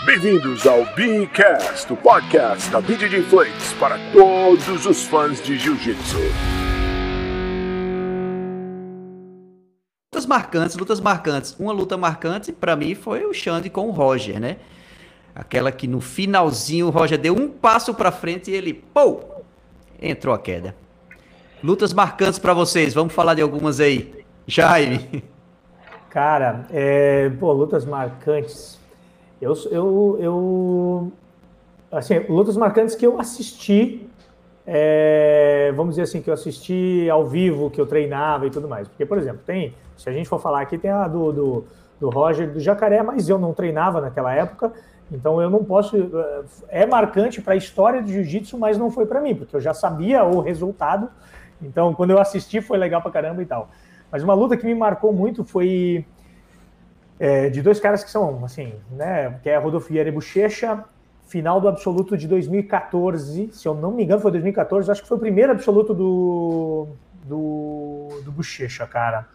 Bem-vindos 0.05 0.65
ao 0.65 0.85
Beancast, 0.95 1.91
o 1.91 1.97
podcast 1.97 2.71
da 2.71 2.79
BJJ 2.79 3.21
Flakes 3.23 3.73
para 3.73 3.97
todos 4.13 4.85
os 4.85 5.03
fãs 5.03 5.41
de 5.41 5.57
Jiu-Jitsu. 5.57 6.17
Lutas 10.05 10.25
marcantes, 10.25 10.77
lutas 10.77 11.01
marcantes. 11.01 11.53
Uma 11.59 11.73
luta 11.73 11.97
marcante 11.97 12.53
para 12.53 12.77
mim 12.77 12.95
foi 12.95 13.25
o 13.25 13.33
Xande 13.33 13.69
com 13.69 13.89
o 13.89 13.91
Roger, 13.91 14.39
né? 14.39 14.55
Aquela 15.35 15.69
que 15.69 15.85
no 15.85 15.99
finalzinho 15.99 16.87
o 16.87 16.91
Roger 16.91 17.17
deu 17.17 17.35
um 17.35 17.49
passo 17.49 17.93
para 17.93 18.09
frente 18.09 18.49
e 18.49 18.55
ele, 18.55 18.73
pô, 18.73 19.19
entrou 20.01 20.33
a 20.33 20.39
queda. 20.39 20.73
Lutas 21.61 21.91
marcantes 21.91 22.39
para 22.39 22.53
vocês, 22.53 22.93
vamos 22.93 23.13
falar 23.13 23.33
de 23.33 23.41
algumas 23.41 23.81
aí. 23.81 24.25
Jaime. 24.47 25.25
Cara, 26.09 26.65
é, 26.71 27.29
pô, 27.31 27.51
lutas 27.51 27.83
marcantes. 27.83 28.78
Eu, 29.41 29.53
eu, 29.71 30.17
eu 30.19 31.11
assim, 31.91 32.19
lutas 32.27 32.57
marcantes 32.57 32.95
que 32.95 33.05
eu 33.05 33.19
assisti, 33.19 34.07
é, 34.67 35.71
vamos 35.75 35.93
dizer 35.93 36.03
assim, 36.03 36.21
que 36.21 36.29
eu 36.29 36.33
assisti 36.33 37.09
ao 37.09 37.25
vivo, 37.25 37.69
que 37.69 37.79
eu 37.79 37.85
treinava 37.85 38.45
e 38.45 38.49
tudo 38.49 38.67
mais. 38.67 38.87
Porque, 38.87 39.05
por 39.05 39.17
exemplo, 39.17 39.41
tem, 39.45 39.73
se 39.97 40.09
a 40.09 40.11
gente 40.11 40.27
for 40.27 40.39
falar 40.39 40.61
aqui, 40.61 40.77
tem 40.77 40.91
a 40.91 41.07
do, 41.07 41.31
do, 41.31 41.65
do 41.99 42.09
Roger 42.09 42.51
do 42.51 42.59
Jacaré, 42.59 43.01
mas 43.01 43.29
eu 43.29 43.39
não 43.39 43.53
treinava 43.53 44.01
naquela 44.01 44.33
época, 44.33 44.71
então 45.11 45.41
eu 45.41 45.49
não 45.49 45.63
posso. 45.63 45.95
É 46.67 46.85
marcante 46.85 47.41
para 47.41 47.53
a 47.53 47.57
história 47.57 48.01
do 48.01 48.09
jiu-jitsu, 48.09 48.57
mas 48.57 48.77
não 48.77 48.91
foi 48.91 49.05
para 49.05 49.21
mim, 49.21 49.33
porque 49.33 49.55
eu 49.55 49.61
já 49.61 49.73
sabia 49.73 50.23
o 50.23 50.39
resultado. 50.39 51.09
Então, 51.61 51.93
quando 51.93 52.11
eu 52.11 52.19
assisti, 52.19 52.61
foi 52.61 52.77
legal 52.77 53.01
para 53.01 53.11
caramba 53.11 53.41
e 53.41 53.45
tal. 53.45 53.69
Mas 54.11 54.23
uma 54.23 54.33
luta 54.33 54.55
que 54.55 54.65
me 54.65 54.75
marcou 54.75 55.11
muito 55.11 55.43
foi 55.43 56.05
é, 57.19 57.49
de 57.49 57.61
dois 57.61 57.79
caras 57.79 58.03
que 58.03 58.09
são, 58.09 58.43
assim, 58.45 58.73
né, 58.91 59.37
que 59.43 59.49
é 59.49 59.57
Rodolfo 59.57 59.89
Vieira 59.89 60.09
e 60.09 60.11
Bochecha, 60.11 60.85
final 61.27 61.59
do 61.59 61.67
absoluto 61.67 62.17
de 62.17 62.27
2014, 62.27 63.49
se 63.51 63.67
eu 63.67 63.75
não 63.75 63.91
me 63.91 64.03
engano 64.03 64.21
foi 64.21 64.31
2014, 64.31 64.89
acho 64.89 65.01
que 65.01 65.07
foi 65.07 65.17
o 65.17 65.19
primeiro 65.19 65.51
absoluto 65.51 65.93
do, 65.93 66.87
do, 67.25 68.21
do 68.23 68.31
Bochecha, 68.31 68.87
cara. 68.87 69.27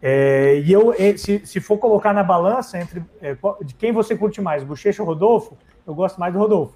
É, 0.00 0.58
e 0.58 0.72
eu, 0.72 0.92
se, 1.16 1.46
se 1.46 1.60
for 1.60 1.78
colocar 1.78 2.12
na 2.12 2.24
balança 2.24 2.76
entre 2.76 3.04
é, 3.20 3.36
de 3.62 3.74
quem 3.74 3.92
você 3.92 4.16
curte 4.16 4.40
mais, 4.40 4.64
Bochecha 4.64 5.02
ou 5.02 5.06
Rodolfo, 5.06 5.56
eu 5.86 5.94
gosto 5.94 6.18
mais 6.18 6.32
do 6.32 6.40
Rodolfo, 6.40 6.74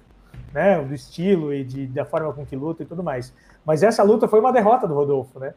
né, 0.53 0.81
do 0.81 0.93
estilo 0.93 1.53
e 1.53 1.63
de, 1.63 1.87
da 1.87 2.05
forma 2.05 2.31
com 2.31 2.45
que 2.45 2.55
luta 2.55 2.83
e 2.83 2.85
tudo 2.85 3.03
mais. 3.03 3.33
Mas 3.65 3.83
essa 3.83 4.01
luta 4.01 4.29
foi 4.29 4.39
uma 4.39 4.53
derrota 4.53 4.87
do 4.87 4.93
Rodolfo, 4.93 5.39
né? 5.39 5.53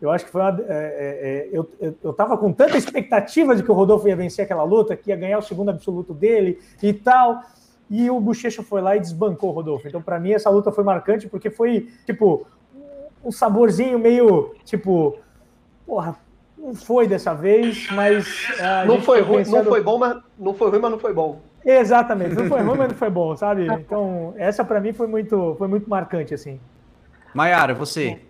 Eu 0.00 0.10
acho 0.10 0.24
que 0.24 0.30
foi 0.30 0.40
uma, 0.40 0.60
é, 0.60 0.64
é, 0.68 1.48
é 1.48 1.48
eu 1.52 1.68
eu 2.02 2.10
estava 2.10 2.36
com 2.38 2.52
tanta 2.52 2.76
expectativa 2.76 3.56
de 3.56 3.62
que 3.62 3.70
o 3.70 3.74
Rodolfo 3.74 4.06
ia 4.08 4.16
vencer 4.16 4.44
aquela 4.44 4.62
luta, 4.62 4.96
que 4.96 5.10
ia 5.10 5.16
ganhar 5.16 5.38
o 5.38 5.42
segundo 5.42 5.70
absoluto 5.70 6.14
dele 6.14 6.58
e 6.82 6.92
tal. 6.92 7.42
E 7.90 8.10
o 8.10 8.20
Bochecha 8.20 8.62
foi 8.62 8.80
lá 8.80 8.96
e 8.96 9.00
desbancou 9.00 9.50
o 9.50 9.52
Rodolfo. 9.52 9.88
Então, 9.88 10.02
para 10.02 10.20
mim, 10.20 10.32
essa 10.32 10.50
luta 10.50 10.70
foi 10.70 10.84
marcante 10.84 11.26
porque 11.26 11.50
foi, 11.50 11.88
tipo, 12.04 12.46
um 13.24 13.32
saborzinho 13.32 13.98
meio, 13.98 14.54
tipo, 14.64 15.18
porra, 15.86 16.16
não 16.56 16.74
foi 16.74 17.06
dessa 17.08 17.34
vez, 17.34 17.88
mas. 17.92 18.26
não 18.86 19.00
foi 19.00 19.20
ruim, 19.20 19.38
pensando... 19.38 19.64
não 19.64 19.64
foi 19.64 19.82
bom, 19.82 19.98
mas 19.98 20.18
não 20.38 20.54
foi 20.54 20.70
ruim, 20.70 20.80
mas 20.80 20.90
não 20.90 20.98
foi 20.98 21.12
bom. 21.12 21.40
Exatamente, 21.64 22.34
não 22.34 22.46
foi 22.46 22.60
ruim, 22.60 22.76
mas 22.78 22.88
não 22.88 22.96
foi 22.96 23.10
bom, 23.10 23.36
sabe? 23.36 23.66
Então, 23.66 24.34
essa 24.36 24.64
para 24.64 24.80
mim 24.80 24.92
foi 24.92 25.06
muito, 25.06 25.54
foi 25.58 25.66
muito 25.66 25.88
marcante, 25.88 26.34
assim. 26.34 26.60
Maiara, 27.34 27.74
você. 27.74 28.20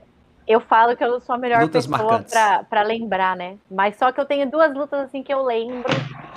Eu 0.48 0.60
falo 0.60 0.96
que 0.96 1.04
eu 1.04 1.20
sou 1.20 1.34
a 1.34 1.38
melhor 1.38 1.60
lutas 1.60 1.86
pessoa 1.86 2.24
para 2.70 2.82
lembrar, 2.82 3.36
né? 3.36 3.58
Mas 3.70 3.96
só 3.96 4.10
que 4.10 4.18
eu 4.18 4.24
tenho 4.24 4.50
duas 4.50 4.74
lutas 4.74 5.00
assim 5.00 5.22
que 5.22 5.32
eu 5.32 5.42
lembro. 5.42 5.84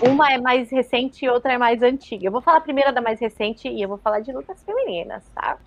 Uma 0.06 0.34
é 0.34 0.38
mais 0.38 0.69
recente 0.69 1.24
e 1.24 1.30
outra 1.30 1.54
é 1.54 1.58
mais 1.58 1.82
antiga. 1.82 2.28
Eu 2.28 2.32
vou 2.32 2.41
falar 2.41 2.58
a 2.58 2.62
primeira 2.62 2.91
da 2.91 3.00
mais 3.00 3.21
recente 3.21 3.69
e 3.69 3.82
eu 3.82 3.88
vou 3.88 3.97
falar 3.97 4.19
de 4.19 4.34
lutas 4.34 4.62
femininas, 4.63 5.24
tá? 5.34 5.58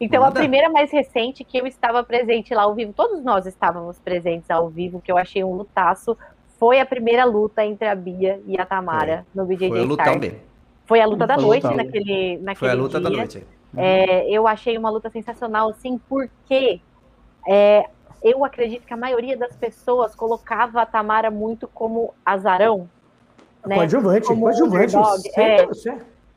Então, 0.00 0.22
Manda. 0.22 0.36
a 0.36 0.42
primeira 0.42 0.68
mais 0.68 0.90
recente 0.90 1.44
que 1.44 1.56
eu 1.58 1.64
estava 1.64 2.02
presente 2.02 2.52
lá 2.52 2.62
ao 2.62 2.74
vivo, 2.74 2.92
todos 2.92 3.22
nós 3.22 3.46
estávamos 3.46 4.00
presentes 4.00 4.50
ao 4.50 4.68
vivo, 4.68 5.00
que 5.00 5.12
eu 5.12 5.16
achei 5.16 5.44
um 5.44 5.54
lutaço, 5.54 6.18
foi 6.58 6.80
a 6.80 6.86
primeira 6.86 7.24
luta 7.24 7.64
entre 7.64 7.86
a 7.86 7.94
Bia 7.94 8.40
e 8.46 8.60
a 8.60 8.66
Tamara 8.66 9.24
foi. 9.32 9.42
no 9.42 9.48
BJJ 9.48 9.68
Foi 9.68 9.80
a 9.80 9.84
luta 9.84 10.16
mesmo. 10.16 10.38
Foi 10.84 11.00
a 11.00 11.06
luta 11.06 11.26
da 11.26 11.34
foi 11.34 11.44
noite 11.44 11.74
naquele, 11.74 12.36
naquele 12.38 12.56
Foi 12.56 12.70
a 12.70 12.74
luta 12.74 13.00
dia. 13.00 13.10
da 13.10 13.16
noite. 13.16 13.46
É, 13.76 14.28
eu 14.28 14.48
achei 14.48 14.76
uma 14.76 14.90
luta 14.90 15.08
sensacional, 15.08 15.70
assim, 15.70 15.98
porque 16.08 16.80
é, 17.46 17.88
eu 18.22 18.44
acredito 18.44 18.86
que 18.86 18.94
a 18.94 18.96
maioria 18.96 19.36
das 19.36 19.56
pessoas 19.56 20.14
colocava 20.14 20.82
a 20.82 20.86
Tamara 20.86 21.30
muito 21.30 21.66
como 21.68 22.14
azarão. 22.24 22.88
Né? 23.66 23.76
Coadjuvante, 23.76 24.26
como 24.26 24.42
coadjuvante. 24.42 24.96
É, 25.38 25.66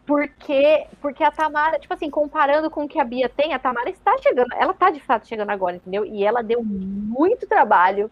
porque, 0.06 0.86
porque 1.02 1.24
a 1.24 1.32
Tamara, 1.32 1.80
tipo 1.80 1.94
assim, 1.94 2.10
comparando 2.10 2.70
com 2.70 2.84
o 2.84 2.88
que 2.88 3.00
a 3.00 3.04
Bia 3.04 3.28
tem, 3.28 3.54
a 3.54 3.60
Tamara 3.60 3.90
está 3.90 4.16
chegando, 4.20 4.54
ela 4.54 4.72
está 4.72 4.92
de 4.92 5.00
fato 5.00 5.28
chegando 5.28 5.50
agora, 5.50 5.78
entendeu? 5.78 6.06
E 6.06 6.24
ela 6.24 6.44
deu 6.44 6.64
muito 6.64 7.48
trabalho, 7.48 8.12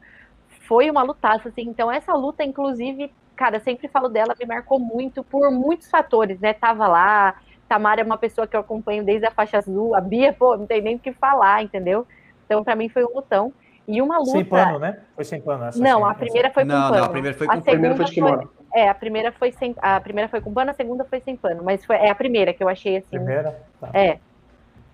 foi 0.68 0.90
uma 0.90 1.04
lutaça, 1.04 1.50
assim, 1.50 1.62
então 1.62 1.92
essa 1.92 2.14
luta, 2.16 2.44
inclusive, 2.44 3.14
cara, 3.36 3.60
sempre 3.60 3.88
falo 3.88 4.10
dela, 4.10 4.36
me 4.40 4.46
marcou 4.46 4.80
muito 4.80 5.24
por 5.24 5.52
muitos 5.52 5.90
fatores, 5.90 6.40
né? 6.40 6.54
Tava 6.54 6.88
lá, 6.88 7.36
Tamara 7.70 8.02
é 8.02 8.04
uma 8.04 8.18
pessoa 8.18 8.48
que 8.48 8.56
eu 8.56 8.62
acompanho 8.62 9.04
desde 9.04 9.28
a 9.28 9.32
faixa 9.32 9.60
azul, 9.60 9.96
a 9.96 10.02
Bia, 10.02 10.34
pô, 10.34 10.58
não 10.58 10.66
tem 10.66 10.82
nem 10.82 10.96
o 10.96 11.00
que 11.00 11.14
falar, 11.14 11.62
entendeu? 11.62 12.08
Então, 12.46 12.64
para 12.64 12.76
mim, 12.76 12.90
foi 12.90 13.04
um 13.04 13.14
lutão. 13.14 13.54
E 13.88 14.02
uma 14.02 14.18
luta. 14.18 14.32
Sem 14.32 14.46
pano, 14.46 14.80
né? 14.80 15.00
Foi 15.16 15.26
sem 15.26 15.42
pano. 15.42 15.66
Essa 15.66 15.80
não, 15.80 16.06
a 16.06 16.14
primeira 16.14 16.50
foi 16.52 16.64
com 16.64 16.70
não, 16.70 16.82
pano. 16.84 16.98
Não, 16.98 17.04
a 17.04 17.10
primeira 17.10 17.38
foi 17.38 17.48
com 17.48 17.54
a 17.54 17.56
pano. 17.56 17.66
Primeira 17.66 17.96
foi 17.96 18.06
de 18.06 18.12
kimono. 18.12 18.52
É, 18.74 18.90
a 18.90 18.94
primeira 18.94 19.32
foi 19.32 19.52
sem. 19.52 19.76
A 19.78 20.00
primeira 20.00 20.30
foi 20.30 20.42
com 20.42 20.54
pano, 20.54 20.72
a 20.72 20.74
segunda 20.74 21.04
foi 21.04 21.20
sem 21.20 21.36
pano. 21.36 21.64
Mas 21.64 21.86
foi, 21.86 21.98
é 21.98 22.10
a 22.10 22.16
primeira 22.16 22.54
que 22.54 22.64
eu 22.64 22.70
achei 22.70 22.98
assim. 22.98 23.10
Primeira? 23.10 23.60
Tá. 23.80 23.90
É. 23.94 24.20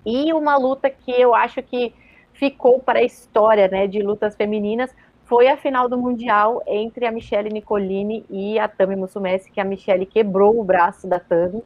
E 0.06 0.34
uma 0.34 0.58
luta 0.58 0.90
que 0.90 1.12
eu 1.12 1.36
acho 1.36 1.62
que 1.62 1.94
ficou 2.34 2.80
para 2.80 3.00
a 3.00 3.04
história, 3.04 3.68
né, 3.68 3.86
de 3.86 4.02
lutas 4.02 4.36
femininas, 4.36 4.96
foi 5.26 5.48
a 5.48 5.58
final 5.58 5.88
do 5.88 5.98
Mundial 5.98 6.64
entre 6.66 7.06
a 7.06 7.12
Michelle 7.12 7.50
Nicolini 7.50 8.26
e 8.30 8.58
a 8.58 8.68
Tami 8.68 8.96
Musumeci, 8.96 9.52
que 9.52 9.60
a 9.60 9.64
Michelle 9.64 10.06
quebrou 10.06 10.60
o 10.60 10.64
braço 10.64 11.08
da 11.08 11.20
Tami. 11.20 11.64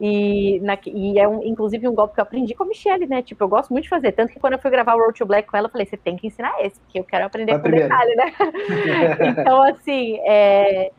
E, 0.00 0.60
na, 0.60 0.78
e 0.86 1.18
é 1.18 1.26
um, 1.26 1.42
inclusive 1.42 1.88
um 1.88 1.94
golpe 1.94 2.14
que 2.14 2.20
eu 2.20 2.22
aprendi 2.22 2.54
com 2.54 2.64
a 2.64 2.66
Michelle, 2.66 3.06
né? 3.06 3.22
Tipo, 3.22 3.44
eu 3.44 3.48
gosto 3.48 3.70
muito 3.70 3.84
de 3.84 3.88
fazer. 3.88 4.12
Tanto 4.12 4.32
que 4.32 4.40
quando 4.40 4.54
eu 4.54 4.58
fui 4.58 4.70
gravar 4.70 4.94
o 4.94 4.98
Road 4.98 5.18
to 5.18 5.26
Black 5.26 5.48
com 5.48 5.56
ela, 5.56 5.66
eu 5.66 5.70
falei, 5.70 5.86
você 5.86 5.96
tem 5.96 6.16
que 6.16 6.26
ensinar 6.26 6.54
esse, 6.60 6.78
porque 6.80 6.98
eu 6.98 7.04
quero 7.04 7.26
aprender 7.26 7.58
com 7.60 7.70
detalhe, 7.70 8.14
né? 8.14 8.32
então, 9.40 9.62
assim, 9.62 10.18
é, 10.20 10.90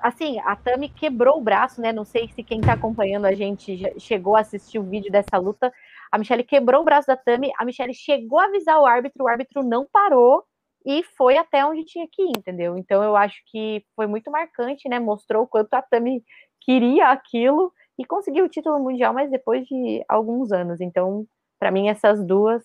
assim, 0.00 0.38
a 0.40 0.54
Tami 0.56 0.88
quebrou 0.88 1.38
o 1.38 1.42
braço, 1.42 1.80
né? 1.80 1.92
Não 1.92 2.04
sei 2.04 2.28
se 2.28 2.42
quem 2.42 2.60
tá 2.60 2.74
acompanhando 2.74 3.26
a 3.26 3.32
gente 3.32 3.92
chegou 3.98 4.36
a 4.36 4.40
assistir 4.40 4.78
o 4.78 4.84
vídeo 4.84 5.10
dessa 5.10 5.36
luta. 5.38 5.72
A 6.10 6.18
Michelle 6.18 6.44
quebrou 6.44 6.82
o 6.82 6.84
braço 6.84 7.06
da 7.06 7.16
Tami, 7.16 7.52
a 7.58 7.64
Michelle 7.64 7.94
chegou 7.94 8.38
a 8.38 8.44
avisar 8.44 8.80
o 8.80 8.86
árbitro, 8.86 9.24
o 9.24 9.28
árbitro 9.28 9.62
não 9.62 9.86
parou 9.90 10.44
e 10.86 11.02
foi 11.02 11.36
até 11.36 11.64
onde 11.66 11.84
tinha 11.84 12.06
que 12.10 12.22
ir, 12.22 12.32
entendeu? 12.38 12.78
Então 12.78 13.02
eu 13.02 13.16
acho 13.16 13.42
que 13.46 13.84
foi 13.94 14.06
muito 14.06 14.30
marcante, 14.30 14.88
né? 14.88 14.98
Mostrou 14.98 15.42
o 15.42 15.46
quanto 15.46 15.74
a 15.74 15.82
Tami 15.82 16.22
queria 16.60 17.08
aquilo 17.10 17.72
e 17.98 18.04
conseguiu 18.04 18.44
o 18.44 18.48
título 18.48 18.78
mundial, 18.78 19.12
mas 19.12 19.30
depois 19.30 19.66
de 19.66 20.04
alguns 20.08 20.52
anos. 20.52 20.80
Então, 20.80 21.26
para 21.58 21.70
mim, 21.70 21.88
essas 21.88 22.24
duas 22.24 22.62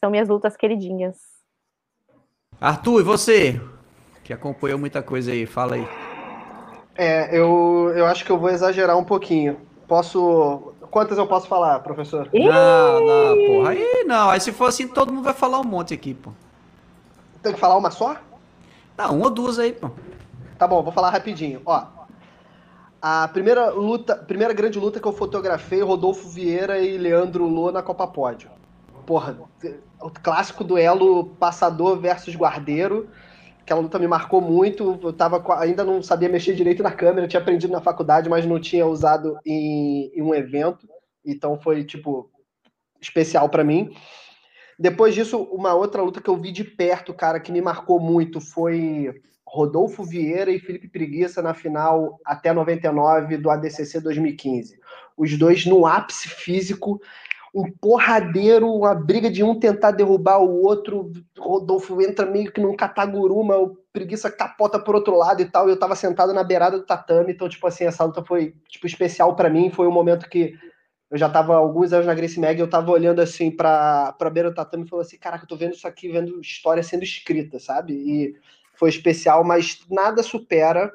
são 0.00 0.10
minhas 0.10 0.28
lutas 0.28 0.56
queridinhas. 0.56 1.18
Arthur, 2.58 3.00
e 3.00 3.04
você? 3.04 3.60
Que 4.24 4.32
acompanhou 4.32 4.78
muita 4.78 5.02
coisa 5.02 5.32
aí, 5.32 5.44
fala 5.44 5.74
aí. 5.74 5.86
É, 6.94 7.36
eu, 7.36 7.92
eu 7.94 8.06
acho 8.06 8.24
que 8.24 8.30
eu 8.32 8.38
vou 8.38 8.50
exagerar 8.50 8.96
um 8.96 9.04
pouquinho. 9.04 9.60
Posso. 9.86 10.74
Quantas 10.90 11.18
eu 11.18 11.26
posso 11.26 11.46
falar, 11.46 11.80
professor? 11.80 12.28
Não, 12.32 13.06
não, 13.06 13.46
porra. 13.46 13.70
Aí 13.70 14.04
não. 14.06 14.30
Aí 14.30 14.40
se 14.40 14.52
for 14.52 14.66
assim, 14.66 14.88
todo 14.88 15.12
mundo 15.12 15.24
vai 15.24 15.34
falar 15.34 15.60
um 15.60 15.64
monte 15.64 15.94
aqui, 15.94 16.14
pô. 16.14 16.32
Tem 17.42 17.52
que 17.52 17.60
falar 17.60 17.76
uma 17.76 17.90
só? 17.90 18.16
Não, 18.96 19.16
uma 19.16 19.26
ou 19.26 19.30
duas 19.30 19.58
aí, 19.58 19.72
pô. 19.72 19.90
Tá 20.58 20.66
bom, 20.66 20.82
vou 20.82 20.92
falar 20.92 21.10
rapidinho. 21.10 21.62
Ó, 21.64 21.86
a 23.00 23.28
primeira 23.28 23.70
luta, 23.70 24.16
primeira 24.16 24.52
grande 24.52 24.78
luta 24.78 25.00
que 25.00 25.06
eu 25.06 25.12
fotografei, 25.12 25.80
Rodolfo 25.80 26.28
Vieira 26.28 26.78
e 26.78 26.98
Leandro 26.98 27.46
Lô 27.46 27.72
na 27.72 27.82
Copa 27.82 28.06
Pódio. 28.06 28.50
Porra, 29.06 29.38
o 30.00 30.10
clássico 30.10 30.62
duelo 30.62 31.26
passador 31.38 31.98
versus 31.98 32.36
guardeiro. 32.36 33.08
Aquela 33.62 33.80
luta 33.80 33.98
me 33.98 34.06
marcou 34.06 34.40
muito. 34.40 34.98
Eu 35.02 35.12
tava, 35.12 35.42
ainda 35.58 35.82
não 35.82 36.02
sabia 36.02 36.28
mexer 36.28 36.54
direito 36.54 36.82
na 36.82 36.92
câmera, 36.92 37.26
tinha 37.26 37.40
aprendido 37.40 37.72
na 37.72 37.80
faculdade, 37.80 38.28
mas 38.28 38.44
não 38.44 38.60
tinha 38.60 38.86
usado 38.86 39.38
em, 39.46 40.12
em 40.14 40.22
um 40.22 40.34
evento. 40.34 40.86
Então 41.24 41.58
foi, 41.58 41.84
tipo, 41.84 42.30
especial 43.00 43.48
para 43.48 43.64
mim. 43.64 43.90
Depois 44.78 45.14
disso, 45.14 45.42
uma 45.52 45.74
outra 45.74 46.02
luta 46.02 46.20
que 46.20 46.28
eu 46.28 46.36
vi 46.36 46.52
de 46.52 46.64
perto, 46.64 47.12
cara, 47.12 47.40
que 47.40 47.52
me 47.52 47.60
marcou 47.60 47.98
muito 48.00 48.40
foi 48.40 49.14
Rodolfo 49.52 50.04
Vieira 50.04 50.52
e 50.52 50.60
Felipe 50.60 50.86
Preguiça 50.86 51.42
na 51.42 51.52
final 51.52 52.20
até 52.24 52.52
99 52.52 53.36
do 53.36 53.50
ADCC 53.50 54.00
2015. 54.00 54.78
Os 55.16 55.36
dois 55.36 55.66
no 55.66 55.84
ápice 55.84 56.28
físico, 56.28 57.00
um 57.52 57.68
porradeiro, 57.68 58.72
uma 58.72 58.94
briga 58.94 59.28
de 59.28 59.42
um 59.42 59.58
tentar 59.58 59.90
derrubar 59.90 60.38
o 60.38 60.62
outro. 60.62 61.12
Rodolfo 61.36 62.00
entra 62.00 62.24
meio 62.24 62.52
que 62.52 62.60
num 62.60 62.76
cataguruma, 62.76 63.56
o 63.56 63.76
Preguiça 63.92 64.30
capota 64.30 64.78
por 64.78 64.94
outro 64.94 65.16
lado 65.18 65.42
e 65.42 65.46
tal. 65.46 65.68
E 65.68 65.72
eu 65.72 65.78
tava 65.78 65.96
sentado 65.96 66.32
na 66.32 66.44
beirada 66.44 66.78
do 66.78 66.86
tatame, 66.86 67.32
então, 67.32 67.48
tipo 67.48 67.66
assim, 67.66 67.84
essa 67.84 68.04
luta 68.04 68.22
foi 68.24 68.54
tipo, 68.68 68.86
especial 68.86 69.34
para 69.34 69.50
mim. 69.50 69.68
Foi 69.68 69.88
um 69.88 69.92
momento 69.92 70.30
que 70.30 70.54
eu 71.10 71.18
já 71.18 71.28
tava 71.28 71.56
alguns 71.56 71.92
anos 71.92 72.06
na 72.06 72.14
Grace 72.14 72.38
Mag, 72.38 72.60
eu 72.60 72.70
tava 72.70 72.92
olhando 72.92 73.20
assim 73.20 73.50
pra, 73.50 74.12
pra 74.12 74.30
beira 74.30 74.48
do 74.48 74.54
tatame 74.54 74.84
e 74.84 74.88
falando 74.88 75.06
assim: 75.06 75.18
caraca, 75.18 75.42
eu 75.42 75.48
tô 75.48 75.56
vendo 75.56 75.74
isso 75.74 75.88
aqui, 75.88 76.08
vendo 76.08 76.40
história 76.40 76.84
sendo 76.84 77.02
escrita, 77.02 77.58
sabe? 77.58 77.94
E 77.94 78.36
foi 78.80 78.88
especial, 78.88 79.44
mas 79.44 79.78
nada 79.90 80.22
supera 80.22 80.90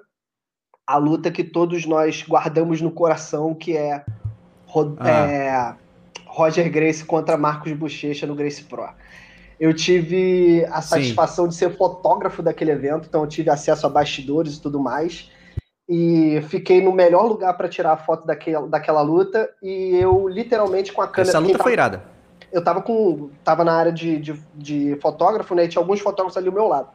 a 0.87 0.97
luta 0.97 1.29
que 1.29 1.43
todos 1.43 1.85
nós 1.85 2.25
guardamos 2.27 2.81
no 2.81 2.89
coração, 2.89 3.53
que 3.53 3.77
é, 3.77 4.03
ah. 4.99 5.07
é 5.07 5.75
Roger 6.25 6.69
Grace 6.71 7.05
contra 7.05 7.37
Marcos 7.37 7.71
Bochecha 7.73 8.25
no 8.25 8.33
Grace 8.33 8.63
Pro. 8.63 8.89
Eu 9.59 9.71
tive 9.71 10.65
a 10.71 10.81
satisfação 10.81 11.45
Sim. 11.45 11.49
de 11.49 11.55
ser 11.55 11.77
fotógrafo 11.77 12.41
daquele 12.41 12.71
evento, 12.71 13.05
então 13.07 13.21
eu 13.21 13.27
tive 13.27 13.51
acesso 13.51 13.85
a 13.85 13.89
bastidores 13.89 14.55
e 14.55 14.61
tudo 14.61 14.79
mais. 14.79 15.31
E 15.87 16.41
fiquei 16.49 16.81
no 16.81 16.91
melhor 16.91 17.27
lugar 17.27 17.53
para 17.53 17.69
tirar 17.69 17.93
a 17.93 17.97
foto 17.97 18.25
daquela, 18.25 18.67
daquela 18.67 19.01
luta. 19.03 19.47
E 19.61 19.95
eu 19.95 20.27
literalmente 20.27 20.91
com 20.91 21.03
a 21.03 21.07
câmera. 21.07 21.29
Essa 21.29 21.39
luta 21.39 21.53
tava, 21.53 21.63
foi 21.63 21.73
irada. 21.73 22.03
Eu 22.51 22.63
tava 22.63 22.81
com. 22.81 23.29
tava 23.43 23.63
na 23.63 23.73
área 23.73 23.91
de, 23.91 24.17
de, 24.17 24.43
de 24.55 24.97
fotógrafo, 24.99 25.53
né? 25.53 25.65
E 25.65 25.67
tinha 25.67 25.81
alguns 25.81 25.99
fotógrafos 25.99 26.35
ali 26.35 26.47
ao 26.47 26.53
meu 26.53 26.67
lado. 26.67 26.89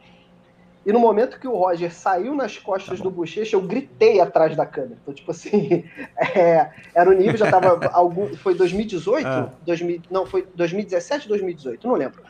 E 0.85 0.91
no 0.91 0.99
momento 0.99 1.39
que 1.39 1.47
o 1.47 1.55
Roger 1.55 1.93
saiu 1.93 2.33
nas 2.33 2.57
costas 2.57 2.97
tá 2.97 3.03
do 3.03 3.11
Bochecha, 3.11 3.55
eu 3.55 3.61
gritei 3.61 4.19
atrás 4.19 4.55
da 4.55 4.65
câmera. 4.65 4.97
Então, 5.01 5.13
tipo 5.13 5.29
assim, 5.29 5.83
é, 6.35 6.71
era 6.93 7.09
o 7.09 7.13
nível, 7.13 7.37
já 7.37 7.51
tava. 7.51 7.87
algum, 7.93 8.35
foi 8.35 8.55
2018? 8.55 9.27
Ah. 9.27 9.49
2000, 9.65 10.01
não, 10.09 10.25
foi 10.25 10.47
2017 10.55 11.27
2018, 11.27 11.87
não 11.87 11.95
lembro. 11.95 12.23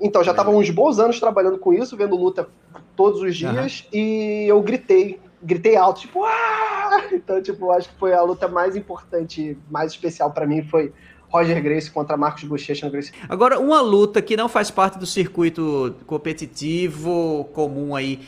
Então, 0.00 0.22
já 0.22 0.34
tava 0.34 0.50
uns 0.50 0.68
bons 0.70 0.98
anos 0.98 1.18
trabalhando 1.18 1.58
com 1.58 1.72
isso, 1.72 1.96
vendo 1.96 2.16
luta 2.16 2.48
todos 2.94 3.22
os 3.22 3.34
dias, 3.36 3.80
uhum. 3.92 3.98
e 3.98 4.44
eu 4.48 4.60
gritei, 4.60 5.20
gritei 5.42 5.76
alto, 5.76 6.00
tipo, 6.00 6.24
ah! 6.24 7.04
Então, 7.12 7.40
tipo, 7.40 7.70
acho 7.70 7.88
que 7.88 7.94
foi 7.96 8.12
a 8.12 8.22
luta 8.22 8.48
mais 8.48 8.76
importante, 8.76 9.56
mais 9.70 9.92
especial 9.92 10.30
para 10.32 10.46
mim, 10.46 10.62
foi 10.62 10.92
Roger 11.34 11.60
Grace 11.60 11.90
contra 11.90 12.16
Marcos 12.16 12.44
Bochecha 12.44 12.86
no 12.86 12.92
Grace. 12.92 13.12
Agora, 13.28 13.58
uma 13.58 13.80
luta 13.80 14.22
que 14.22 14.36
não 14.36 14.48
faz 14.48 14.70
parte 14.70 14.98
do 14.98 15.06
circuito 15.06 15.96
competitivo 16.06 17.48
comum 17.52 17.96
aí, 17.96 18.20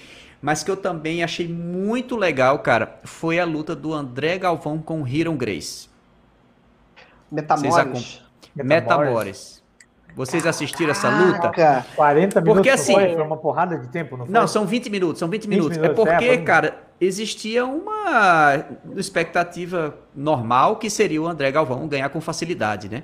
mas 0.42 0.64
que 0.64 0.70
eu 0.70 0.76
também 0.76 1.22
achei 1.22 1.46
muito 1.46 2.16
legal, 2.16 2.58
cara, 2.58 2.98
foi 3.04 3.38
a 3.38 3.44
luta 3.44 3.76
do 3.76 3.94
André 3.94 4.38
Galvão 4.38 4.78
com 4.78 5.02
o 5.02 5.08
Hiron 5.08 5.36
Grace. 5.36 5.88
Metamores. 7.30 8.22
Metamores. 8.56 9.62
Vocês 10.16 10.46
assistiram 10.46 10.90
essa 10.90 11.08
luta? 11.10 11.52
40 11.94 12.40
minutos 12.40 12.42
porque, 12.44 12.70
assim, 12.70 12.94
foi 12.94 13.14
uma 13.16 13.36
porrada 13.36 13.78
de 13.78 13.86
tempo, 13.88 14.16
não 14.16 14.24
foi? 14.24 14.32
Não, 14.32 14.48
são 14.48 14.66
20 14.66 14.88
minutos, 14.88 15.18
são 15.18 15.28
20, 15.28 15.42
20 15.42 15.50
minutos. 15.50 15.78
minutos. 15.78 16.00
É 16.00 16.04
porque, 16.04 16.24
é, 16.24 16.38
cara, 16.38 16.85
existia 17.00 17.64
uma 17.64 18.64
expectativa 18.96 19.96
normal 20.14 20.76
que 20.76 20.88
seria 20.88 21.20
o 21.20 21.26
André 21.26 21.50
Galvão 21.50 21.86
ganhar 21.86 22.08
com 22.08 22.20
facilidade, 22.20 22.88
né? 22.88 23.02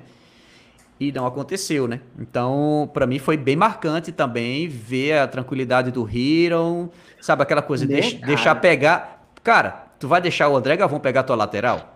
E 0.99 1.11
não 1.11 1.25
aconteceu, 1.25 1.87
né? 1.87 2.01
Então, 2.19 2.89
para 2.93 3.05
mim 3.05 3.19
foi 3.19 3.35
bem 3.35 3.55
marcante 3.55 4.11
também 4.11 4.67
ver 4.67 5.19
a 5.19 5.27
tranquilidade 5.27 5.91
do 5.91 6.09
Hiron, 6.09 6.89
sabe 7.19 7.43
aquela 7.43 7.61
coisa, 7.61 7.85
de, 7.85 7.93
né, 7.93 8.25
deixar 8.25 8.55
pegar. 8.55 9.27
Cara, 9.43 9.87
tu 9.99 10.07
vai 10.07 10.21
deixar 10.21 10.49
o 10.49 10.55
André 10.55 10.77
Galvão 10.77 10.99
pegar 10.99 11.23
tua 11.23 11.35
lateral? 11.35 11.93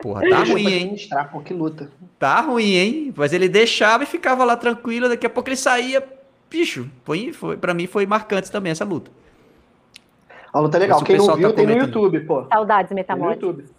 Porra, 0.00 0.28
tá 0.28 0.44
ruim, 0.44 0.72
hein? 0.72 0.96
Pô, 1.30 1.40
que 1.40 1.52
luta. 1.52 1.90
Tá 2.18 2.40
ruim, 2.40 2.74
hein? 2.74 3.14
Mas 3.16 3.32
ele 3.32 3.48
deixava 3.48 4.04
e 4.04 4.06
ficava 4.06 4.44
lá 4.44 4.56
tranquilo, 4.56 5.08
daqui 5.08 5.26
a 5.26 5.30
pouco 5.30 5.48
ele 5.48 5.56
saía. 5.56 6.02
Bicho, 6.48 6.88
foi, 7.04 7.32
foi, 7.32 7.56
pra 7.56 7.74
mim 7.74 7.86
foi 7.86 8.06
marcante 8.06 8.50
também 8.50 8.72
essa 8.72 8.84
luta. 8.84 9.10
A 10.52 10.60
luta 10.60 10.76
é 10.76 10.80
legal. 10.80 11.02
Quem 11.02 11.16
não 11.16 11.36
viu, 11.36 11.50
tá 11.50 11.56
tem 11.56 11.66
no 11.66 11.76
YouTube, 11.76 12.20
pô. 12.20 12.44
Saudades, 12.46 12.92
Metamorfose. 12.92 13.38
Tem 13.38 13.48
no 13.48 13.56
YouTube. 13.56 13.78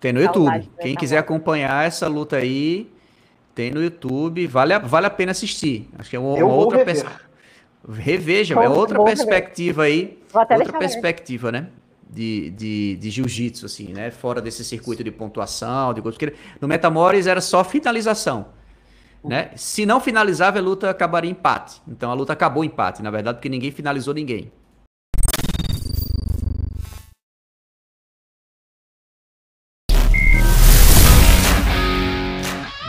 Tem 0.00 0.12
no 0.12 0.20
YouTube. 0.20 0.70
Quem 0.80 0.94
quiser 0.96 1.18
acompanhar 1.18 1.86
essa 1.86 2.08
luta 2.08 2.36
aí, 2.36 2.90
tem 3.54 3.70
no 3.70 3.82
YouTube. 3.82 4.46
Vale 4.46 4.74
a, 4.74 4.78
vale 4.78 5.06
a 5.06 5.10
pena 5.10 5.32
assistir. 5.32 5.88
Acho 5.98 6.10
que 6.10 6.16
é 6.16 6.18
uma, 6.18 6.34
uma 6.34 6.54
outra 6.54 6.84
perspectiva. 6.84 7.32
Reveja, 7.88 8.54
é 8.54 8.68
outra 8.68 9.02
perspectiva 9.02 9.84
aí. 9.84 10.18
Outra 10.32 10.72
perspectiva, 10.78 11.52
né? 11.52 11.68
de, 12.12 12.50
de, 12.50 12.96
de 12.96 13.10
jiu-jitsu, 13.10 13.64
assim, 13.64 13.88
né? 13.92 14.10
Fora 14.10 14.40
desse 14.42 14.62
circuito 14.64 15.02
de 15.02 15.10
pontuação, 15.10 15.94
de 15.94 16.02
Porque 16.02 16.34
no 16.60 16.68
Metamores 16.68 17.26
era 17.26 17.40
só 17.40 17.64
finalização. 17.64 18.46
Né? 19.24 19.50
Se 19.54 19.86
não 19.86 20.00
finalizava, 20.00 20.58
a 20.58 20.62
luta 20.62 20.90
acabaria 20.90 21.30
em 21.30 21.32
empate. 21.32 21.80
Então 21.86 22.10
a 22.10 22.14
luta 22.14 22.32
acabou 22.32 22.64
em 22.64 22.66
empate, 22.66 23.02
na 23.02 23.10
verdade, 23.10 23.36
porque 23.38 23.48
ninguém 23.48 23.70
finalizou 23.70 24.12
ninguém. 24.12 24.50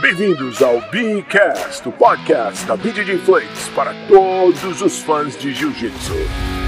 Bem-vindos 0.00 0.62
ao 0.62 0.80
Beacast, 0.90 1.88
o 1.88 1.92
podcast 1.92 2.66
da 2.66 2.76
BJJ 2.76 3.18
Flakes 3.18 3.68
para 3.74 3.92
todos 4.06 4.82
os 4.82 4.98
fãs 4.98 5.36
de 5.36 5.52
Jiu-Jitsu. 5.52 6.63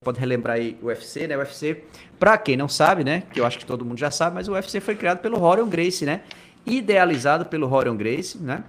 Pode 0.00 0.20
relembrar 0.20 0.56
aí 0.56 0.78
o 0.80 0.86
UFC, 0.86 1.26
né? 1.26 1.36
O 1.36 1.40
UFC, 1.40 1.82
para 2.18 2.38
quem 2.38 2.56
não 2.56 2.68
sabe, 2.68 3.02
né? 3.02 3.24
Que 3.32 3.40
eu 3.40 3.46
acho 3.46 3.58
que 3.58 3.66
todo 3.66 3.84
mundo 3.84 3.98
já 3.98 4.10
sabe, 4.10 4.36
mas 4.36 4.48
o 4.48 4.52
UFC 4.52 4.80
foi 4.80 4.94
criado 4.94 5.18
pelo 5.18 5.38
Rorion 5.38 5.66
Gracie, 5.66 6.06
né? 6.06 6.22
Idealizado 6.64 7.46
pelo 7.46 7.66
Rorion 7.66 7.96
Gracie, 7.96 8.40
né? 8.40 8.62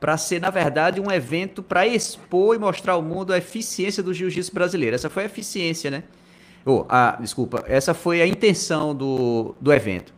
Para 0.00 0.16
ser, 0.16 0.40
na 0.40 0.50
verdade, 0.50 1.00
um 1.00 1.10
evento 1.10 1.62
para 1.62 1.86
expor 1.86 2.56
e 2.56 2.58
mostrar 2.58 2.94
ao 2.94 3.02
mundo 3.02 3.32
a 3.32 3.38
eficiência 3.38 4.02
do 4.02 4.14
jiu-jitsu 4.14 4.52
brasileiro. 4.52 4.96
Essa 4.96 5.10
foi 5.10 5.24
a 5.24 5.26
eficiência, 5.26 5.90
né? 5.90 6.04
Oh, 6.64 6.84
ah, 6.88 7.18
desculpa, 7.20 7.62
essa 7.66 7.92
foi 7.92 8.22
a 8.22 8.26
intenção 8.26 8.94
do, 8.94 9.54
do 9.60 9.72
evento. 9.72 10.12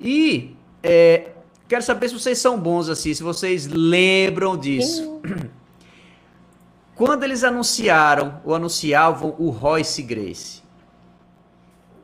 E 0.00 0.56
é, 0.82 1.32
quero 1.68 1.82
saber 1.82 2.08
se 2.08 2.14
vocês 2.14 2.38
são 2.38 2.58
bons 2.58 2.88
assim, 2.88 3.12
se 3.12 3.22
vocês 3.22 3.66
lembram 3.66 4.56
disso. 4.56 5.20
Quando 6.98 7.22
eles 7.22 7.44
anunciaram 7.44 8.40
ou 8.44 8.52
anunciavam 8.56 9.36
o 9.38 9.50
Royce 9.50 10.02
Grace, 10.02 10.64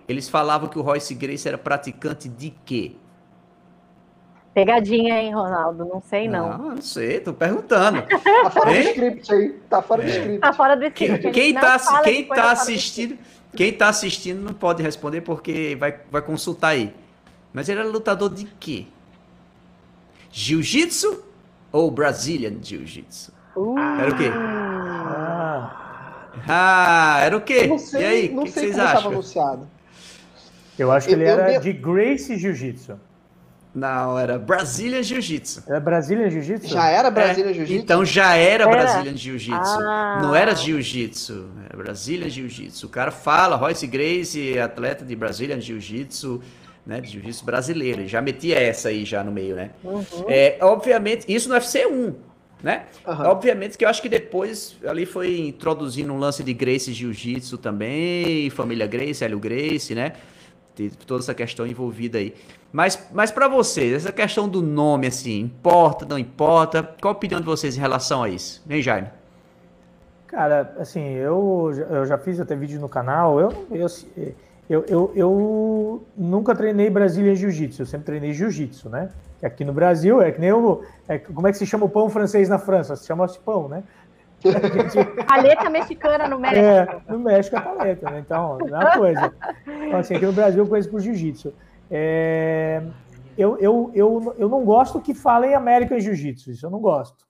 eles 0.07 0.29
falavam 0.29 0.69
que 0.69 0.79
o 0.79 0.83
Royce 0.83 1.13
Grace 1.17 1.49
era 1.49 1.59
praticante 1.59 2.29
de 2.29 2.51
quê? 2.65 2.93
Pegadinha, 4.55 5.21
hein, 5.21 5.35
Ronaldo? 5.35 5.85
Não 5.85 6.01
sei, 6.01 6.29
não. 6.29 6.57
Não, 6.57 6.71
não 6.77 6.81
sei, 6.81 7.19
tô 7.19 7.35
perguntando. 7.35 8.03
Tá 8.03 8.51
fora 8.51 8.71
do 8.71 8.77
Hein? 8.77 8.83
script 8.91 9.35
aí. 9.35 9.49
Tá 9.69 9.83
fora 9.83 10.03
do 10.03 10.09
É. 10.09 10.13
script. 10.13 10.39
Tá 10.39 10.53
fora 10.53 10.77
do 10.77 10.91
Quem, 10.93 11.09
script. 11.09 11.31
quem 11.33 11.55
tá, 11.55 11.79
quem 12.05 12.25
tá 12.25 12.35
fora 12.37 12.43
do 12.43 12.49
assistindo, 12.53 13.19
quem 13.57 13.73
tá 13.73 13.89
assistindo 13.89 14.41
não 14.45 14.55
pode 14.55 14.81
responder 14.81 15.23
porque 15.23 15.75
vai, 15.75 15.99
vai 16.09 16.23
consultar 16.23 16.69
aí. 16.69 16.95
Mas 17.53 17.69
ele 17.69 17.81
era 17.81 17.89
lutador 17.89 18.33
de 18.33 18.45
quê? 18.45 18.87
Jiu-jitsu 20.31 21.21
ou 21.73 21.91
Brazilian 21.91 22.55
Jiu-Jitsu? 22.63 23.33
Uh, 23.57 23.79
Era 23.79 24.11
o 24.11 24.17
quê? 24.17 24.31
Ah, 26.49 27.17
Ah, 27.17 27.21
era 27.25 27.37
o 27.37 27.41
quê? 27.41 27.67
Não 27.67 27.79
sei, 27.79 28.01
e 28.01 28.05
aí, 28.05 28.29
o 28.29 28.35
não 28.37 28.43
que, 28.45 28.49
que 28.53 28.55
sei 28.61 28.63
vocês 28.73 28.77
como 28.77 28.87
estava 28.89 29.09
anunciado. 29.09 29.69
eu 30.79 30.91
acho 30.93 31.07
que 31.09 31.15
ele 31.15 31.25
eu 31.25 31.29
era 31.39 31.59
de 31.59 31.73
Grace 31.73 32.37
Jiu-Jitsu. 32.37 32.99
Não, 33.75 34.17
era 34.17 34.39
Brazilian 34.39 35.03
Jiu-Jitsu. 35.03 35.65
Era 35.67 35.81
Brasília 35.81 36.31
Jiu-Jitsu? 36.31 36.69
Já 36.69 36.87
era 36.91 37.11
Brasília 37.11 37.51
É, 37.51 37.55
Jiu-Jitsu? 37.55 37.83
Então 37.83 38.05
já 38.05 38.37
era, 38.37 38.63
Era? 38.65 38.71
Brazilian 38.73 39.17
Jiu-Jitsu. 39.17 39.81
Ah. 39.83 40.21
Não 40.23 40.33
era 40.35 40.55
Jiu-Jitsu, 40.55 41.49
era 41.69 41.77
Brazilian 41.77 42.29
Jiu-Jitsu. 42.29 42.87
O 42.87 42.89
cara 42.89 43.11
fala, 43.11 43.57
Royce 43.57 43.85
Grace, 43.89 44.57
atleta 44.61 45.05
de 45.05 45.17
Brazilian 45.17 45.61
Jiu-Jitsu, 45.61 46.41
né, 46.87 47.01
de 47.01 47.09
Jiu-Jitsu 47.11 47.45
brasileiro. 47.45 48.03
Ele 48.03 48.09
já 48.09 48.23
metia 48.23 48.61
essa 48.61 48.91
aí 48.91 49.05
já 49.05 49.25
no 49.25 49.33
meio, 49.33 49.57
né? 49.57 49.71
Uhum. 49.83 50.05
É, 50.29 50.57
obviamente, 50.61 51.25
isso 51.27 51.49
no 51.49 51.55
UFC 51.57 51.85
1, 51.85 52.15
né? 52.65 52.87
Aham. 53.07 53.29
Obviamente 53.29 53.77
que 53.77 53.85
eu 53.85 53.89
acho 53.91 54.01
que 54.01 54.09
depois 54.09 54.75
ali 54.87 55.05
foi 55.05 55.39
introduzindo 55.49 56.11
um 56.11 56.19
lance 56.19 56.43
de 56.43 56.55
Grace 56.55 56.91
Jiu-Jitsu 56.95 57.59
também, 57.59 58.49
família 58.49 58.87
Grace, 58.87 59.23
Hélio 59.23 59.39
Grace, 59.39 59.95
né? 59.95 60.15
Teve 60.75 60.97
toda 60.97 61.23
essa 61.23 61.35
questão 61.35 61.67
envolvida 61.67 62.17
aí. 62.17 62.35
Mas, 62.73 63.07
mas 63.13 63.31
para 63.31 63.49
vocês, 63.49 63.93
essa 63.93 64.11
questão 64.11 64.49
do 64.49 64.63
nome, 64.63 65.07
assim, 65.07 65.41
importa, 65.41 66.07
não 66.07 66.19
importa? 66.19 66.83
Qual 66.83 67.13
a 67.13 67.17
opinião 67.17 67.39
de 67.39 67.47
vocês 67.47 67.77
em 67.77 67.81
relação 67.81 68.23
a 68.23 68.31
isso? 68.31 68.65
Hein, 68.69 68.81
Jaime? 68.81 69.09
Cara, 70.27 70.75
assim, 70.79 71.13
eu, 71.13 71.71
eu 71.91 72.07
já 72.07 72.17
fiz 72.17 72.41
até 72.41 72.57
vídeo 72.57 72.81
no 72.81 72.89
canal, 72.89 73.39
eu, 73.39 73.67
eu, 73.71 73.87
eu, 74.69 74.85
eu, 74.89 75.13
eu 75.15 76.07
nunca 76.17 76.55
treinei 76.55 76.89
Brasília 76.89 77.35
Jiu-Jitsu, 77.35 77.83
eu 77.83 77.87
sempre 77.87 78.07
treinei 78.07 78.33
Jiu-Jitsu, 78.33 78.89
né? 78.89 79.11
Aqui 79.43 79.65
no 79.65 79.75
Brasil 79.75 80.23
é 80.23 80.33
que 80.33 80.41
nem 80.41 80.53
o. 80.53 80.83
É, 81.07 81.19
como 81.19 81.47
é 81.47 81.53
que 81.53 81.59
se 81.59 81.67
chama 81.67 81.85
o 81.85 81.89
pão 81.89 82.09
francês 82.09 82.49
na 82.49 82.59
França? 82.59 82.97
Se 82.97 83.07
chama 83.07 83.27
pão, 83.45 83.69
né? 83.69 83.83
Paleta 85.27 85.71
mexicana 85.71 86.29
no 86.29 86.39
México. 86.39 86.61
É, 86.61 87.01
no 87.09 87.19
México 87.19 87.57
é 87.57 87.61
paleta, 87.61 88.11
né? 88.11 88.19
Então, 88.21 88.59
é 88.61 88.65
uma 88.65 88.93
coisa. 88.93 89.35
Então, 89.67 89.99
assim, 89.99 90.15
aqui 90.15 90.27
no 90.27 90.33
Brasil 90.33 90.63
eu 90.63 90.69
conheço 90.69 90.91
por 90.91 91.01
jiu-jitsu. 91.01 91.53
É, 91.91 92.83
eu, 93.37 93.59
eu, 93.59 93.91
eu, 93.95 94.35
eu 94.39 94.49
não 94.49 94.65
gosto 94.65 95.01
que 95.01 95.13
falem 95.13 95.55
American 95.55 95.99
Jiu-Jitsu, 95.99 96.51
isso 96.51 96.67
eu 96.67 96.71
não 96.71 96.81
gosto. 96.81 97.25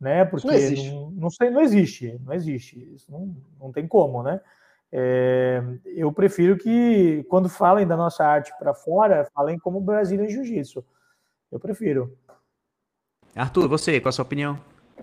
Né? 0.00 0.24
Porque 0.24 0.46
não 0.46 0.54
existe. 0.54 0.90
Não, 0.90 1.10
não, 1.12 1.30
sei, 1.30 1.50
não 1.50 1.60
existe, 1.60 2.20
não 2.24 2.34
existe. 2.34 2.94
Isso 2.94 3.10
não, 3.10 3.34
não 3.60 3.72
tem 3.72 3.86
como, 3.86 4.22
né? 4.22 4.40
É, 4.96 5.60
eu 5.86 6.12
prefiro 6.12 6.56
que, 6.56 7.26
quando 7.28 7.48
falem 7.48 7.84
da 7.84 7.96
nossa 7.96 8.24
arte 8.24 8.52
para 8.56 8.72
fora, 8.72 9.28
falem 9.34 9.58
como 9.58 9.80
Brasília 9.80 10.28
Jiu-Jitsu. 10.28 10.84
Eu 11.50 11.58
prefiro. 11.58 12.16
Arthur, 13.34 13.66
você, 13.66 14.00
qual 14.00 14.10
a 14.10 14.12
sua 14.12 14.24
opinião? 14.24 14.56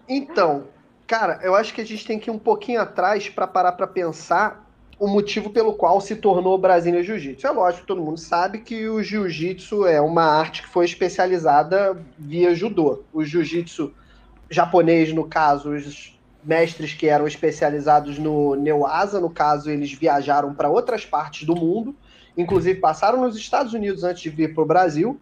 Então, 0.08 0.68
cara, 1.06 1.42
eu 1.44 1.54
acho 1.54 1.74
que 1.74 1.82
a 1.82 1.86
gente 1.86 2.08
tem 2.08 2.18
que 2.18 2.30
ir 2.30 2.32
um 2.32 2.40
pouquinho 2.40 2.80
atrás 2.80 3.28
para 3.28 3.46
parar 3.46 3.74
para 3.74 3.86
pensar 3.86 4.66
o 4.98 5.08
motivo 5.08 5.50
pelo 5.50 5.74
qual 5.74 6.00
se 6.00 6.16
tornou 6.16 6.58
Brasília 6.58 7.04
Jiu-Jitsu. 7.04 7.46
É 7.46 7.52
lógico, 7.52 7.86
todo 7.86 8.02
mundo 8.02 8.18
sabe 8.18 8.60
que 8.60 8.88
o 8.88 9.04
Jiu-Jitsu 9.04 9.86
é 9.86 10.00
uma 10.00 10.24
arte 10.24 10.62
que 10.62 10.70
foi 10.70 10.86
especializada 10.86 12.02
via 12.18 12.56
judô. 12.56 13.04
O 13.12 13.26
Jiu-Jitsu 13.26 13.94
japonês, 14.50 15.12
no 15.12 15.28
caso, 15.28 15.72
os 15.72 16.18
mestres 16.44 16.94
que 16.94 17.08
eram 17.08 17.28
especializados 17.28 18.18
no 18.18 18.56
Neuasa, 18.56 19.20
no 19.20 19.30
caso, 19.30 19.70
eles 19.70 19.92
viajaram 19.94 20.54
para 20.54 20.70
outras 20.70 21.06
partes 21.06 21.46
do 21.46 21.56
mundo, 21.56 21.96
inclusive 22.38 22.80
passaram 22.80 23.22
nos 23.22 23.36
Estados 23.36 23.74
Unidos 23.74 24.04
antes 24.04 24.24
de 24.24 24.30
vir 24.30 24.54
para 24.54 24.64
o 24.64 24.68
Brasil. 24.68 25.20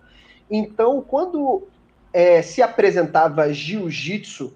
Então, 0.50 1.02
quando 1.02 1.68
é, 2.14 2.42
se 2.42 2.62
apresentava 2.62 3.52
jiu-jitsu 3.54 4.54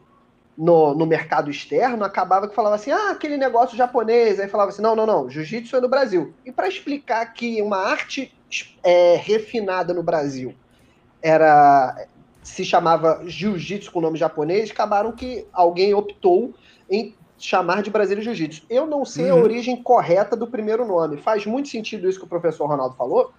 no, 0.57 0.93
no 0.93 1.05
mercado 1.05 1.49
externo, 1.49 2.03
acabava 2.03 2.47
que 2.47 2.55
falava 2.55 2.75
assim, 2.75 2.91
ah, 2.91 3.11
aquele 3.11 3.37
negócio 3.37 3.77
japonês, 3.77 4.39
aí 4.39 4.47
falava 4.47 4.69
assim, 4.69 4.81
não, 4.81 4.95
não, 4.95 5.05
não, 5.05 5.29
jiu-jitsu 5.29 5.75
é 5.75 5.81
no 5.81 5.89
Brasil. 5.89 6.33
E 6.45 6.51
para 6.51 6.67
explicar 6.67 7.25
que 7.33 7.61
uma 7.61 7.77
arte 7.77 8.33
é, 8.83 9.15
refinada 9.15 9.93
no 9.93 10.03
Brasil 10.03 10.53
era 11.21 12.05
se 12.43 12.65
chamava 12.65 13.21
jiu-jitsu 13.25 13.91
com 13.91 14.01
nome 14.01 14.17
japonês, 14.17 14.69
acabaram 14.69 15.11
que 15.11 15.45
alguém 15.53 15.93
optou 15.93 16.53
em 16.89 17.15
chamar 17.37 17.81
de 17.81 17.89
Brasília 17.89 18.23
Jiu-Jitsu. 18.23 18.63
Eu 18.69 18.85
não 18.85 19.03
sei 19.03 19.29
a 19.29 19.35
Uhum. 19.35 19.41
origem 19.41 19.81
correta 19.81 20.35
do 20.35 20.47
primeiro 20.47 20.85
nome. 20.85 21.17
Faz 21.17 21.45
muito 21.45 21.67
sentido 21.69 22.07
isso 22.07 22.19
que 22.19 22.25
o 22.25 22.29
professor 22.29 22.67
Ronaldo 22.67 22.95
falou, 22.95 23.31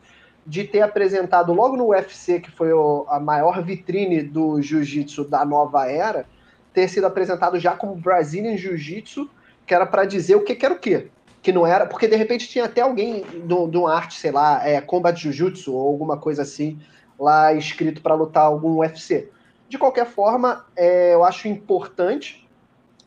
de 0.47 0.65
ter 0.65 0.83
apresentado 0.83 1.53
logo 1.55 1.77
no 1.77 1.87
UFC, 1.89 2.39
que 2.41 2.51
foi 2.51 2.73
o- 2.73 3.07
a 3.09 3.19
maior 3.19 3.63
vitrine 3.63 4.23
do 4.23 4.61
jiu-jitsu 4.61 5.25
da 5.25 5.45
nova 5.45 5.87
era, 5.91 6.27
ter 6.73 6.89
sido 6.89 7.07
apresentado 7.07 7.59
já 7.59 7.73
como 7.77 7.95
Brazilian 7.95 8.57
Jiu-Jitsu, 8.57 9.31
que 9.67 9.75
era 9.75 9.87
para 9.87 10.05
dizer 10.05 10.35
o 10.35 10.43
que, 10.45 10.55
que 10.55 10.67
era 10.67 10.75
o 10.75 10.79
quê. 10.79 11.11
Que 11.41 11.53
não 11.53 11.67
era, 11.67 11.87
porque 11.87 12.09
de 12.09 12.17
repente 12.17 12.49
tinha 12.49 12.65
até 12.65 12.81
alguém 12.83 13.23
de 13.47 13.77
uma 13.79 13.95
arte, 13.95 14.19
sei 14.19 14.33
lá, 14.33 14.67
é, 14.67 14.81
Combat 14.81 15.19
Jiu-Jitsu 15.19 15.73
ou 15.73 15.89
alguma 15.89 16.19
coisa 16.19 16.43
assim, 16.43 16.79
lá 17.19 17.53
escrito 17.53 18.03
para 18.03 18.15
lutar 18.15 18.45
algum 18.45 18.79
UFC. 18.79 19.31
De 19.69 19.79
qualquer 19.79 20.07
forma, 20.07 20.65
é, 20.77 21.15
eu 21.15 21.25
acho 21.25 21.49
importante 21.49 22.49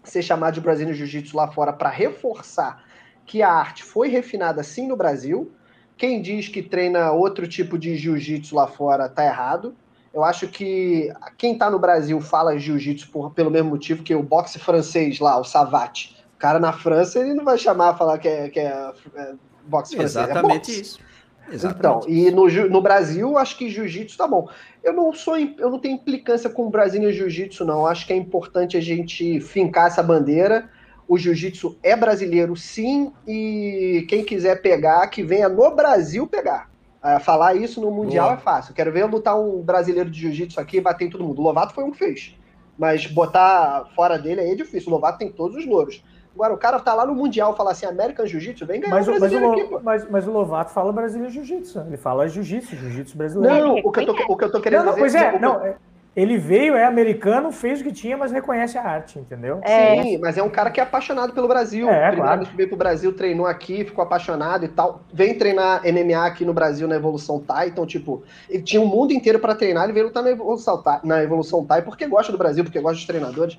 ser 0.03 0.21
chamado 0.21 0.55
de 0.55 0.61
Brazilian 0.61 0.93
Jiu-Jitsu 0.93 1.35
lá 1.35 1.47
fora 1.47 1.73
para 1.73 1.89
reforçar 1.89 2.83
que 3.27 3.43
a 3.43 3.51
arte 3.51 3.83
foi 3.83 4.07
refinada 4.07 4.63
sim 4.63 4.87
no 4.87 4.95
Brasil. 4.95 5.51
Quem 5.97 6.21
diz 6.21 6.47
que 6.47 6.63
treina 6.63 7.11
outro 7.11 7.47
tipo 7.47 7.77
de 7.77 7.95
jiu-jitsu 7.95 8.55
lá 8.55 8.65
fora 8.65 9.09
tá 9.09 9.25
errado. 9.25 9.75
Eu 10.13 10.23
acho 10.23 10.47
que 10.47 11.11
quem 11.37 11.57
tá 11.57 11.69
no 11.69 11.77
Brasil 11.77 12.19
fala 12.21 12.57
jiu-jitsu 12.57 13.11
pelo 13.31 13.51
mesmo 13.51 13.69
motivo 13.69 14.01
que 14.01 14.15
o 14.15 14.23
boxe 14.23 14.57
francês 14.57 15.19
lá, 15.19 15.37
o 15.37 15.43
Savate. 15.43 16.15
O 16.35 16.39
cara 16.39 16.59
na 16.59 16.71
França, 16.71 17.19
ele 17.19 17.33
não 17.33 17.43
vai 17.43 17.57
chamar 17.57 17.97
falar 17.97 18.17
que 18.17 18.27
é, 18.27 18.49
que 18.49 18.59
é, 18.59 18.93
é 19.15 19.33
boxe 19.65 19.95
francês. 19.95 20.15
é 20.15 20.31
Exatamente 20.31 20.67
boxe. 20.67 20.81
isso. 20.81 20.99
Então, 21.47 22.01
Exatamente. 22.01 22.11
e 22.11 22.31
no, 22.31 22.47
no 22.69 22.81
Brasil, 22.81 23.37
acho 23.37 23.57
que 23.57 23.69
jiu-jitsu 23.69 24.17
tá 24.17 24.27
bom. 24.27 24.49
Eu 24.83 24.93
não 24.93 25.13
sou, 25.13 25.37
eu 25.37 25.69
não 25.69 25.79
tenho 25.79 25.95
implicância 25.95 26.49
com 26.49 26.67
o 26.67 26.69
Brasília 26.69 27.11
Jiu-Jitsu, 27.11 27.65
não. 27.65 27.85
Acho 27.85 28.05
que 28.05 28.13
é 28.13 28.15
importante 28.15 28.77
a 28.77 28.81
gente 28.81 29.39
fincar 29.39 29.87
essa 29.87 30.03
bandeira. 30.03 30.69
O 31.07 31.17
jiu-jitsu 31.17 31.77
é 31.81 31.95
brasileiro, 31.95 32.55
sim, 32.55 33.13
e 33.25 34.05
quem 34.09 34.25
quiser 34.25 34.61
pegar, 34.61 35.07
que 35.07 35.23
venha 35.23 35.47
no 35.47 35.73
Brasil 35.73 36.27
pegar. 36.27 36.69
Ah, 37.01 37.19
falar 37.19 37.55
isso 37.55 37.79
no 37.79 37.89
Mundial 37.89 38.27
Boa. 38.27 38.37
é 38.37 38.41
fácil. 38.41 38.73
Quero 38.73 38.91
ver 38.91 39.05
lutar 39.05 39.39
um 39.39 39.61
brasileiro 39.61 40.09
de 40.09 40.19
jiu-jitsu 40.19 40.59
aqui 40.59 40.77
e 40.77 40.81
bater 40.81 41.05
em 41.05 41.09
todo 41.09 41.23
mundo. 41.23 41.39
O 41.39 41.43
Lovato 41.43 41.73
foi 41.73 41.85
um 41.85 41.91
que 41.91 41.97
fez. 41.97 42.35
Mas 42.77 43.07
botar 43.07 43.85
fora 43.95 44.17
dele 44.17 44.41
aí 44.41 44.51
é 44.51 44.55
difícil. 44.55 44.89
O 44.89 44.91
Lovato 44.95 45.17
tem 45.17 45.31
todos 45.31 45.55
os 45.55 45.65
louros. 45.65 46.03
Agora, 46.37 46.53
o 46.53 46.57
cara 46.57 46.79
tá 46.79 46.93
lá 46.93 47.03
no 47.03 47.15
Mundial 47.15 47.55
falar 47.57 47.71
assim, 47.71 47.87
American 47.87 48.27
Jiu-Jitsu, 48.27 48.63
vem 48.67 48.79
ganhar 48.79 48.93
Mas, 48.93 49.07
o 49.07 49.11
o- 49.11 49.19
mas, 49.19 49.33
o, 49.33 49.39
brasileiro 49.39 49.75
aqui, 49.75 49.83
mas, 49.83 50.07
mas 50.07 50.27
o 50.27 50.31
Lovato 50.31 50.71
fala 50.71 50.93
Brasília 50.93 51.29
Jiu-Jitsu. 51.29 51.85
Ele 51.87 51.97
fala 51.97 52.27
Jiu-Jitsu, 52.27 52.75
Jiu-Jitsu 52.75 53.17
brasileiro. 53.17 53.55
Não, 53.67 53.75
o 53.77 53.91
que, 53.91 53.99
eu 54.01 54.05
tô, 54.05 54.11
o 54.33 54.37
que 54.37 54.43
eu 54.45 54.51
tô 54.51 54.61
querendo 54.61 54.85
Não, 54.85 54.85
não, 54.85 54.93
dizer... 54.93 55.01
pois 55.01 55.15
é, 55.15 55.29
o 55.29 55.33
que- 55.33 55.39
não, 55.39 55.65
é- 55.65 55.75
ele 56.15 56.35
veio, 56.37 56.75
é 56.75 56.83
americano, 56.83 57.51
fez 57.51 57.79
o 57.79 57.83
que 57.83 57.91
tinha, 57.91 58.17
mas 58.17 58.31
reconhece 58.31 58.75
a 58.75 58.83
arte, 58.83 59.19
entendeu? 59.19 59.59
É. 59.63 60.01
Sim, 60.01 60.17
mas 60.17 60.35
é 60.35 60.41
um 60.41 60.49
cara 60.49 60.71
que 60.71 60.79
é 60.79 60.83
apaixonado 60.83 61.31
pelo 61.33 61.47
Brasil. 61.47 61.87
É, 61.89 62.15
claro. 62.15 62.43
que 62.43 62.55
veio 62.55 62.69
pro 62.69 62.77
Brasil, 62.77 63.13
treinou 63.13 63.45
aqui, 63.45 63.83
ficou 63.85 64.03
apaixonado 64.03 64.65
e 64.65 64.67
tal. 64.67 65.01
Vem 65.13 65.35
treinar 65.37 65.81
MMA 65.85 66.25
aqui 66.25 66.43
no 66.43 66.53
Brasil 66.55 66.87
na 66.87 66.95
Evolução 66.95 67.39
Thai. 67.39 67.67
Então, 67.67 67.85
tipo, 67.85 68.23
ele 68.49 68.63
tinha 68.63 68.81
um 68.81 68.87
mundo 68.87 69.11
inteiro 69.13 69.37
para 69.37 69.53
treinar, 69.53 69.83
ele 69.83 69.93
veio 69.93 70.07
lutar 70.07 70.23
na 70.23 70.31
Evolução, 70.31 70.81
Thai, 70.81 70.99
na 71.03 71.21
Evolução 71.23 71.63
Thai 71.63 71.83
porque 71.83 72.07
gosta 72.07 72.31
do 72.31 72.37
Brasil, 72.37 72.63
porque 72.63 72.79
gosta 72.79 72.95
dos 72.97 73.05
treinadores. 73.05 73.57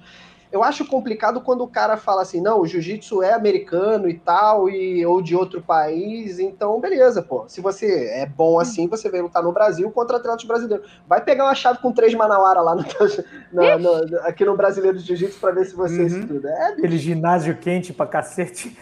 Eu 0.51 0.63
acho 0.65 0.85
complicado 0.87 1.41
quando 1.41 1.63
o 1.63 1.69
cara 1.69 1.97
fala 1.97 2.23
assim, 2.23 2.41
não, 2.41 2.61
o 2.61 2.67
jiu-jitsu 2.67 3.23
é 3.23 3.33
americano 3.35 4.09
e 4.09 4.15
tal, 4.15 4.69
e, 4.71 5.05
ou 5.05 5.21
de 5.21 5.37
outro 5.37 5.61
país, 5.61 6.39
então 6.39 6.81
beleza, 6.81 7.23
pô. 7.23 7.45
Se 7.49 7.61
você 7.61 8.07
é 8.15 8.25
bom 8.27 8.59
assim, 8.59 8.87
você 8.89 9.11
veio 9.11 9.25
lutar 9.25 9.43
no 9.43 9.53
Brasil 9.53 9.91
contra 9.91 10.17
atletas 10.17 10.45
brasileiros. 10.45 10.89
Vai 11.07 11.21
pegar 11.23 11.45
uma 11.45 11.55
chave 11.55 11.79
com 11.81 11.93
três 11.93 12.15
manauara 12.15 12.61
lá 12.61 12.75
no, 12.75 12.85
na- 13.53 13.79
no- 13.79 14.19
aqui 14.21 14.45
no 14.45 14.57
Brasileiro 14.57 14.97
de 14.99 15.05
Jiu-Jitsu 15.05 15.39
pra 15.39 15.51
ver 15.51 15.67
se 15.67 15.77
você 15.77 16.01
Uhum. 16.01 16.07
estuda. 16.07 16.49
É, 16.49 16.67
bicho. 16.69 16.79
Aquele 16.79 16.99
ginásio 16.99 17.57
quente 17.59 17.93
pra 17.93 18.07
cacete. 18.07 18.77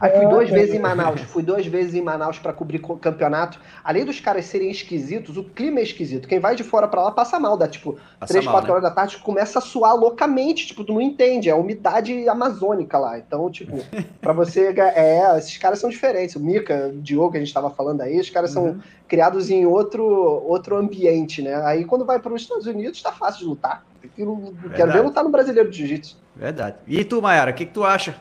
Aí 0.00 0.10
fui 0.16 0.26
duas 0.26 0.48
vezes 0.50 0.74
em 0.74 0.78
Manaus. 0.78 1.20
Fui 1.22 1.42
duas 1.42 1.66
vezes 1.66 1.94
em 1.94 2.02
Manaus 2.02 2.38
pra 2.38 2.52
cobrir 2.52 2.78
co- 2.78 2.96
campeonato. 2.96 3.60
Além 3.82 4.04
dos 4.04 4.20
caras 4.20 4.46
serem 4.46 4.70
esquisitos, 4.70 5.36
o 5.36 5.44
clima 5.44 5.80
é 5.80 5.82
esquisito. 5.82 6.28
Quem 6.28 6.38
vai 6.40 6.54
de 6.54 6.64
fora 6.64 6.88
pra 6.88 7.02
lá 7.02 7.10
passa 7.10 7.38
mal. 7.38 7.56
Dá 7.56 7.68
tipo 7.68 7.96
Passa 8.18 8.32
três, 8.32 8.44
mal, 8.44 8.54
quatro 8.54 8.68
né? 8.68 8.72
horas 8.74 8.84
da 8.88 8.90
tarde 8.94 9.18
começa 9.18 9.58
a 9.58 9.62
suar 9.68 9.94
loucamente, 9.94 10.66
tipo, 10.66 10.84
tu 10.84 10.92
não 10.92 11.00
entende, 11.00 11.48
é 11.48 11.54
umidade 11.54 12.28
amazônica 12.28 12.98
lá. 12.98 13.18
Então, 13.18 13.50
tipo, 13.50 13.78
para 14.20 14.32
você. 14.32 14.74
É, 14.78 15.36
esses 15.38 15.56
caras 15.58 15.78
são 15.78 15.90
diferentes. 15.90 16.36
O 16.36 16.40
Mika, 16.40 16.88
o 16.88 17.00
Diogo, 17.00 17.32
que 17.32 17.36
a 17.36 17.40
gente 17.40 17.48
estava 17.48 17.70
falando 17.70 18.00
aí, 18.00 18.18
os 18.18 18.30
caras 18.30 18.54
uhum. 18.56 18.72
são 18.72 18.82
criados 19.06 19.50
em 19.50 19.66
outro, 19.66 20.04
outro 20.04 20.76
ambiente, 20.76 21.42
né? 21.42 21.54
Aí 21.64 21.84
quando 21.84 22.04
vai 22.04 22.18
para 22.18 22.32
os 22.32 22.42
Estados 22.42 22.66
Unidos, 22.66 23.02
tá 23.02 23.12
fácil 23.12 23.40
de 23.40 23.46
lutar. 23.46 23.84
Eu 24.16 24.54
quero 24.74 24.92
ver 24.92 25.00
lutar 25.02 25.24
no 25.24 25.30
brasileiro 25.30 25.70
de 25.70 25.78
jiu-jitsu. 25.78 26.16
Verdade. 26.34 26.76
E 26.86 27.04
tu, 27.04 27.20
Mayara, 27.20 27.50
o 27.50 27.54
que, 27.54 27.66
que 27.66 27.72
tu 27.72 27.84
acha? 27.84 28.14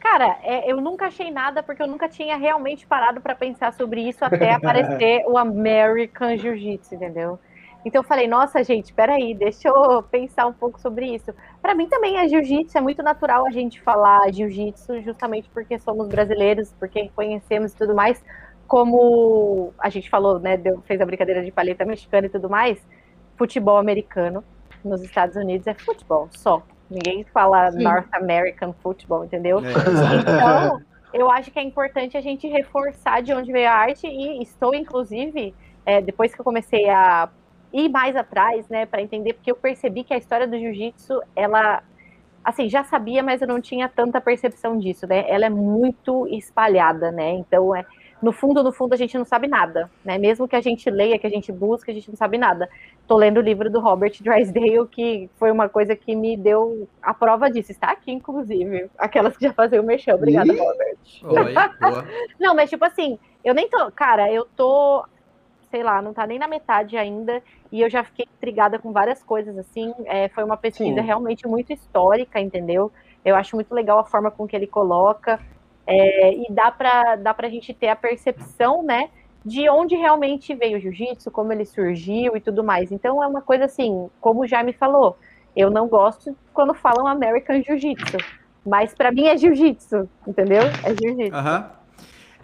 Cara, 0.00 0.38
é, 0.42 0.70
eu 0.70 0.80
nunca 0.80 1.06
achei 1.06 1.30
nada 1.30 1.62
porque 1.62 1.82
eu 1.82 1.86
nunca 1.86 2.08
tinha 2.08 2.36
realmente 2.36 2.86
parado 2.86 3.20
para 3.20 3.34
pensar 3.34 3.72
sobre 3.72 4.08
isso 4.08 4.24
até 4.24 4.52
aparecer 4.52 5.24
o 5.28 5.36
American 5.36 6.36
Jiu-Jitsu, 6.36 6.94
entendeu? 6.94 7.38
Então 7.88 8.02
eu 8.02 8.06
falei, 8.06 8.28
nossa, 8.28 8.62
gente, 8.62 8.92
peraí, 8.92 9.34
deixa 9.34 9.66
eu 9.66 10.02
pensar 10.02 10.46
um 10.46 10.52
pouco 10.52 10.78
sobre 10.78 11.06
isso. 11.06 11.32
Para 11.62 11.74
mim 11.74 11.88
também 11.88 12.18
é 12.18 12.28
jiu-jitsu, 12.28 12.76
é 12.76 12.82
muito 12.82 13.02
natural 13.02 13.46
a 13.46 13.50
gente 13.50 13.80
falar 13.80 14.30
jiu-jitsu, 14.30 15.00
justamente 15.00 15.48
porque 15.48 15.78
somos 15.78 16.06
brasileiros, 16.06 16.70
porque 16.78 17.10
conhecemos 17.16 17.72
e 17.72 17.76
tudo 17.76 17.94
mais. 17.94 18.22
Como 18.66 19.72
a 19.78 19.88
gente 19.88 20.10
falou, 20.10 20.38
né, 20.38 20.58
deu, 20.58 20.82
fez 20.82 21.00
a 21.00 21.06
brincadeira 21.06 21.42
de 21.42 21.50
paleta 21.50 21.86
mexicana 21.86 22.26
e 22.26 22.30
tudo 22.30 22.50
mais, 22.50 22.78
futebol 23.38 23.78
americano 23.78 24.44
nos 24.84 25.02
Estados 25.02 25.34
Unidos 25.36 25.66
é 25.66 25.72
futebol 25.72 26.28
só. 26.32 26.62
Ninguém 26.90 27.24
fala 27.24 27.72
Sim. 27.72 27.84
North 27.84 28.12
American 28.12 28.74
Football, 28.82 29.24
entendeu? 29.24 29.60
É. 29.60 29.72
Então, 30.20 30.82
eu 31.14 31.30
acho 31.30 31.50
que 31.50 31.58
é 31.58 31.62
importante 31.62 32.18
a 32.18 32.20
gente 32.20 32.46
reforçar 32.48 33.22
de 33.22 33.32
onde 33.32 33.50
veio 33.50 33.66
a 33.66 33.72
arte 33.72 34.06
e 34.06 34.42
estou, 34.42 34.74
inclusive, 34.74 35.54
é, 35.86 36.02
depois 36.02 36.34
que 36.34 36.40
eu 36.42 36.44
comecei 36.44 36.86
a 36.90 37.30
ir 37.72 37.88
mais 37.88 38.16
atrás, 38.16 38.68
né, 38.68 38.86
para 38.86 39.02
entender, 39.02 39.34
porque 39.34 39.50
eu 39.50 39.56
percebi 39.56 40.04
que 40.04 40.14
a 40.14 40.18
história 40.18 40.46
do 40.46 40.58
jiu-jitsu, 40.58 41.20
ela, 41.36 41.82
assim, 42.44 42.68
já 42.68 42.84
sabia, 42.84 43.22
mas 43.22 43.40
eu 43.40 43.48
não 43.48 43.60
tinha 43.60 43.88
tanta 43.88 44.20
percepção 44.20 44.78
disso, 44.78 45.06
né? 45.06 45.24
Ela 45.28 45.46
é 45.46 45.50
muito 45.50 46.26
espalhada, 46.28 47.10
né? 47.12 47.32
Então, 47.32 47.74
é, 47.74 47.84
no 48.20 48.32
fundo, 48.32 48.64
no 48.64 48.72
fundo, 48.72 48.94
a 48.94 48.96
gente 48.96 49.16
não 49.16 49.24
sabe 49.24 49.46
nada, 49.46 49.88
né? 50.04 50.18
Mesmo 50.18 50.48
que 50.48 50.56
a 50.56 50.60
gente 50.60 50.90
leia, 50.90 51.18
que 51.18 51.26
a 51.26 51.30
gente 51.30 51.52
busque, 51.52 51.90
a 51.90 51.94
gente 51.94 52.08
não 52.08 52.16
sabe 52.16 52.36
nada. 52.36 52.68
Tô 53.06 53.16
lendo 53.16 53.38
o 53.38 53.42
livro 53.42 53.70
do 53.70 53.80
Robert 53.80 54.12
Drysdale, 54.20 54.88
que 54.90 55.30
foi 55.36 55.52
uma 55.52 55.68
coisa 55.68 55.94
que 55.94 56.16
me 56.16 56.36
deu 56.36 56.88
a 57.00 57.14
prova 57.14 57.48
disso. 57.48 57.70
Está 57.70 57.92
aqui, 57.92 58.10
inclusive. 58.10 58.90
Aquelas 58.98 59.36
que 59.36 59.44
já 59.46 59.52
faziam 59.52 59.84
o 59.84 59.86
mexão. 59.86 60.16
Obrigada, 60.16 60.52
Robert. 60.52 60.98
Oi, 61.22 61.54
não, 62.40 62.56
mas 62.56 62.68
tipo 62.68 62.84
assim, 62.84 63.18
eu 63.44 63.54
nem 63.54 63.68
tô. 63.68 63.90
Cara, 63.92 64.30
eu 64.32 64.46
tô. 64.56 65.04
Sei 65.70 65.82
lá, 65.82 66.00
não 66.00 66.14
tá 66.14 66.26
nem 66.26 66.38
na 66.38 66.48
metade 66.48 66.96
ainda. 66.96 67.42
E 67.70 67.80
eu 67.80 67.90
já 67.90 68.02
fiquei 68.02 68.26
intrigada 68.36 68.78
com 68.78 68.92
várias 68.92 69.22
coisas, 69.22 69.56
assim. 69.58 69.92
É, 70.06 70.28
foi 70.28 70.44
uma 70.44 70.56
pesquisa 70.56 71.00
Sim. 71.00 71.06
realmente 71.06 71.46
muito 71.46 71.72
histórica, 71.72 72.40
entendeu? 72.40 72.90
Eu 73.24 73.36
acho 73.36 73.54
muito 73.56 73.74
legal 73.74 73.98
a 73.98 74.04
forma 74.04 74.30
com 74.30 74.46
que 74.46 74.56
ele 74.56 74.66
coloca. 74.66 75.38
É, 75.86 76.34
e 76.34 76.46
dá 76.50 76.70
para 76.70 77.16
dá 77.16 77.34
a 77.36 77.48
gente 77.48 77.72
ter 77.72 77.88
a 77.88 77.96
percepção, 77.96 78.82
né, 78.82 79.08
de 79.42 79.70
onde 79.70 79.96
realmente 79.96 80.54
veio 80.54 80.76
o 80.76 80.80
jiu-jitsu, 80.80 81.30
como 81.30 81.50
ele 81.50 81.64
surgiu 81.64 82.36
e 82.36 82.40
tudo 82.40 82.62
mais. 82.62 82.92
Então 82.92 83.22
é 83.22 83.26
uma 83.26 83.40
coisa 83.40 83.64
assim, 83.64 84.10
como 84.20 84.46
já 84.46 84.62
me 84.62 84.74
falou, 84.74 85.16
eu 85.56 85.70
não 85.70 85.88
gosto 85.88 86.36
quando 86.52 86.74
falam 86.74 87.06
American 87.06 87.62
Jiu-Jitsu, 87.62 88.18
mas 88.66 88.94
para 88.94 89.10
mim 89.10 89.28
é 89.28 89.36
jiu-jitsu, 89.38 90.06
entendeu? 90.26 90.62
É 90.84 90.90
jiu-jitsu. 90.90 91.34
Uhum. 91.34 91.64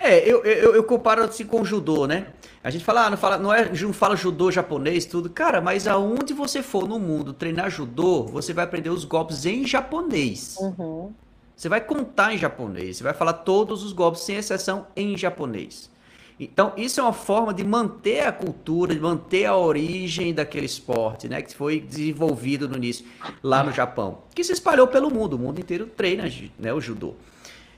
É, 0.06 0.18
eu, 0.30 0.44
eu, 0.44 0.74
eu, 0.74 0.84
comparo 0.84 1.22
assim 1.22 1.46
com 1.46 1.62
o 1.62 1.64
judô, 1.64 2.06
né? 2.06 2.26
A 2.62 2.68
gente 2.68 2.84
fala, 2.84 3.06
ah, 3.06 3.10
não 3.10 3.16
fala, 3.16 3.38
não 3.38 3.52
é, 3.52 3.72
não 3.72 3.92
fala 3.92 4.14
judô 4.14 4.50
japonês, 4.50 5.06
tudo. 5.06 5.30
Cara, 5.30 5.62
mas 5.62 5.86
aonde 5.86 6.34
você 6.34 6.62
for 6.62 6.86
no 6.86 6.98
mundo 6.98 7.32
treinar 7.32 7.70
judô, 7.70 8.24
você 8.24 8.52
vai 8.52 8.66
aprender 8.66 8.90
os 8.90 9.06
golpes 9.06 9.46
em 9.46 9.66
japonês. 9.66 10.56
Uhum. 10.58 11.10
Você 11.56 11.70
vai 11.70 11.80
contar 11.80 12.34
em 12.34 12.38
japonês, 12.38 12.98
você 12.98 13.02
vai 13.02 13.14
falar 13.14 13.32
todos 13.32 13.82
os 13.82 13.94
golpes, 13.94 14.20
sem 14.20 14.36
exceção, 14.36 14.86
em 14.94 15.16
japonês. 15.16 15.88
Então, 16.38 16.74
isso 16.76 17.00
é 17.00 17.02
uma 17.02 17.14
forma 17.14 17.54
de 17.54 17.64
manter 17.64 18.26
a 18.26 18.32
cultura, 18.32 18.94
de 18.94 19.00
manter 19.00 19.46
a 19.46 19.56
origem 19.56 20.34
daquele 20.34 20.66
esporte, 20.66 21.30
né? 21.30 21.40
Que 21.40 21.54
foi 21.54 21.80
desenvolvido 21.80 22.68
no 22.68 22.76
início 22.76 23.06
lá 23.42 23.64
no 23.64 23.72
Japão. 23.72 24.18
Que 24.34 24.44
se 24.44 24.52
espalhou 24.52 24.86
pelo 24.86 25.10
mundo, 25.10 25.34
o 25.34 25.38
mundo 25.38 25.60
inteiro 25.60 25.86
treina 25.86 26.30
né, 26.58 26.74
o 26.74 26.80
judô. 26.80 27.14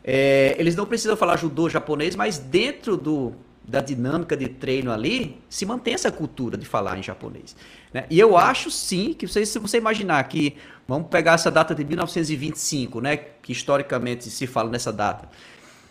É, 0.06 0.54
eles 0.58 0.76
não 0.76 0.86
precisam 0.86 1.16
falar 1.16 1.36
judô 1.36 1.68
japonês, 1.68 2.14
mas 2.14 2.38
dentro 2.38 2.96
do, 2.96 3.32
da 3.66 3.80
dinâmica 3.80 4.36
de 4.36 4.48
treino 4.48 4.92
ali, 4.92 5.36
se 5.48 5.66
mantém 5.66 5.94
essa 5.94 6.12
cultura 6.12 6.56
de 6.56 6.64
falar 6.64 6.96
em 6.96 7.02
japonês. 7.02 7.56
Né? 7.92 8.06
E 8.08 8.18
eu 8.18 8.36
acho 8.36 8.70
sim 8.70 9.12
que 9.12 9.26
você, 9.26 9.44
se 9.44 9.58
você 9.58 9.78
imaginar 9.78 10.22
que 10.24 10.56
Vamos 10.88 11.08
pegar 11.08 11.32
essa 11.32 11.50
data 11.50 11.74
de 11.74 11.84
1925, 11.84 13.00
né? 13.00 13.16
Que 13.16 13.50
historicamente 13.50 14.30
se 14.30 14.46
fala 14.46 14.70
nessa 14.70 14.92
data. 14.92 15.28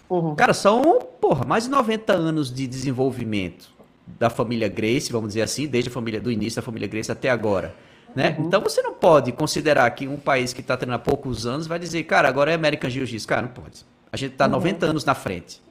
Uhum. 0.10 0.36
Cara, 0.36 0.54
são, 0.54 1.02
porra, 1.20 1.44
mais 1.46 1.66
de 1.66 1.70
90 1.70 2.14
anos 2.14 2.54
de 2.54 2.66
desenvolvimento 2.66 3.74
da 4.08 4.30
família 4.30 4.70
Grace, 4.70 5.12
vamos 5.12 5.30
dizer 5.30 5.42
assim, 5.42 5.68
desde 5.68 5.90
a 5.90 5.94
família 5.94 6.22
do 6.22 6.32
início 6.32 6.62
da 6.62 6.62
família 6.62 6.88
Grace 6.88 7.12
até 7.12 7.30
agora. 7.30 7.76
Né? 8.16 8.36
Uhum. 8.38 8.46
Então 8.46 8.62
você 8.62 8.82
não 8.82 8.94
pode 8.94 9.32
considerar 9.34 9.90
que 9.92 10.08
um 10.08 10.16
país 10.16 10.54
que 10.54 10.62
está 10.62 10.78
treinando 10.78 11.02
há 11.02 11.04
poucos 11.04 11.46
anos 11.46 11.68
vai 11.68 11.78
dizer, 11.78 12.04
cara, 12.04 12.30
agora 12.30 12.52
é 12.52 12.54
American 12.54 12.90
Jiu-Jitsu. 12.90 13.28
Cara, 13.28 13.42
não 13.42 13.50
pode. 13.50 13.84
A 14.16 14.18
gente 14.18 14.32
está 14.32 14.46
uhum. 14.46 14.52
90 14.52 14.86
anos 14.86 15.06
na 15.06 15.14
frente. 15.14 15.62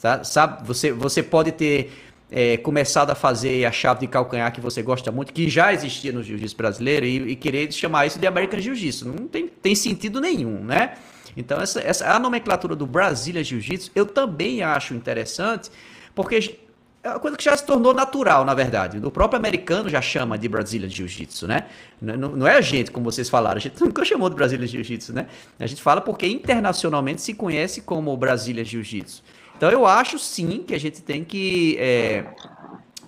Tá? 0.00 0.22
Sabe? 0.22 0.66
Você, 0.66 0.92
você 0.92 1.22
pode 1.22 1.52
ter 1.52 1.90
é, 2.30 2.58
começado 2.58 3.10
a 3.10 3.14
fazer 3.14 3.64
a 3.64 3.72
chave 3.72 4.00
de 4.00 4.06
calcanhar 4.06 4.52
que 4.52 4.60
você 4.60 4.82
gosta 4.82 5.10
muito, 5.10 5.32
que 5.32 5.48
já 5.48 5.72
existia 5.72 6.12
no 6.12 6.22
jiu-jitsu 6.22 6.54
brasileiro, 6.56 7.06
e, 7.06 7.32
e, 7.32 7.36
querer 7.36 7.72
chamar 7.72 8.06
isso 8.06 8.18
de 8.18 8.26
American 8.26 8.60
Jiu-Jitsu. 8.60 9.08
Não 9.08 9.26
tem, 9.26 9.48
tem 9.48 9.74
sentido 9.74 10.20
nenhum, 10.20 10.62
né? 10.62 10.98
Então, 11.34 11.60
essa, 11.60 11.80
essa, 11.80 12.10
a 12.10 12.18
nomenclatura 12.18 12.76
do 12.76 12.86
Brasília 12.86 13.42
Jiu-Jitsu 13.42 13.90
eu 13.94 14.04
também 14.04 14.62
acho 14.62 14.92
interessante, 14.92 15.70
porque 16.14 16.58
é 17.08 17.12
uma 17.14 17.20
coisa 17.20 17.36
que 17.36 17.44
já 17.44 17.56
se 17.56 17.64
tornou 17.64 17.94
natural, 17.94 18.44
na 18.44 18.54
verdade. 18.54 18.98
O 18.98 19.10
próprio 19.10 19.38
americano 19.38 19.88
já 19.88 20.00
chama 20.00 20.38
de 20.38 20.48
Brasília 20.48 20.88
Jiu-Jitsu, 20.88 21.46
né? 21.46 21.64
Não, 22.00 22.16
não, 22.16 22.46
é 22.46 22.56
a 22.56 22.60
gente, 22.60 22.90
como 22.90 23.10
vocês 23.10 23.28
falaram, 23.28 23.56
a 23.56 23.60
gente 23.60 23.80
nunca 23.82 24.04
chamou 24.04 24.28
de 24.28 24.36
Brasília 24.36 24.66
Jiu-Jitsu, 24.66 25.12
né? 25.12 25.26
A 25.58 25.66
gente 25.66 25.82
fala 25.82 26.00
porque 26.00 26.26
internacionalmente 26.26 27.22
se 27.22 27.34
conhece 27.34 27.80
como 27.80 28.16
Brasília 28.16 28.64
Jiu-Jitsu. 28.64 29.22
Então 29.56 29.70
eu 29.70 29.86
acho 29.86 30.18
sim 30.18 30.62
que 30.66 30.74
a 30.74 30.78
gente 30.78 31.02
tem 31.02 31.24
que 31.24 31.76
é, 31.80 32.24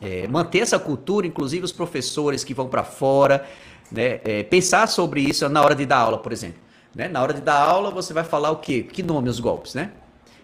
é, 0.00 0.26
manter 0.28 0.60
essa 0.60 0.78
cultura, 0.78 1.26
inclusive 1.26 1.64
os 1.64 1.72
professores 1.72 2.42
que 2.42 2.52
vão 2.52 2.68
para 2.68 2.82
fora, 2.82 3.46
né, 3.90 4.20
é, 4.24 4.42
pensar 4.42 4.88
sobre 4.88 5.20
isso 5.20 5.48
na 5.48 5.62
hora 5.62 5.74
de 5.74 5.86
dar 5.86 5.98
aula, 5.98 6.18
por 6.18 6.32
exemplo. 6.32 6.60
Né? 6.94 7.08
Na 7.08 7.22
hora 7.22 7.32
de 7.32 7.40
dar 7.40 7.56
aula, 7.56 7.90
você 7.90 8.12
vai 8.12 8.24
falar 8.24 8.50
o 8.50 8.56
quê? 8.56 8.82
Que 8.82 9.02
nome 9.02 9.28
os 9.28 9.38
golpes, 9.38 9.74
né? 9.74 9.92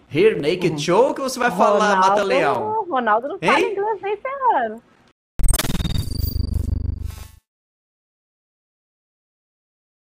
Here, 0.08 0.40
naked 0.40 0.72
uhum. 0.72 0.78
choke, 0.78 1.20
ou 1.20 1.28
você 1.28 1.38
vai 1.38 1.50
falar 1.50 1.96
mata 1.96 2.22
leão? 2.22 2.84
Ronaldo 2.88 3.28
não 3.28 3.38
fala 3.38 3.60
hein? 3.60 3.72
inglês 3.72 4.00
nem 4.02 4.16
ferrando. 4.16 4.82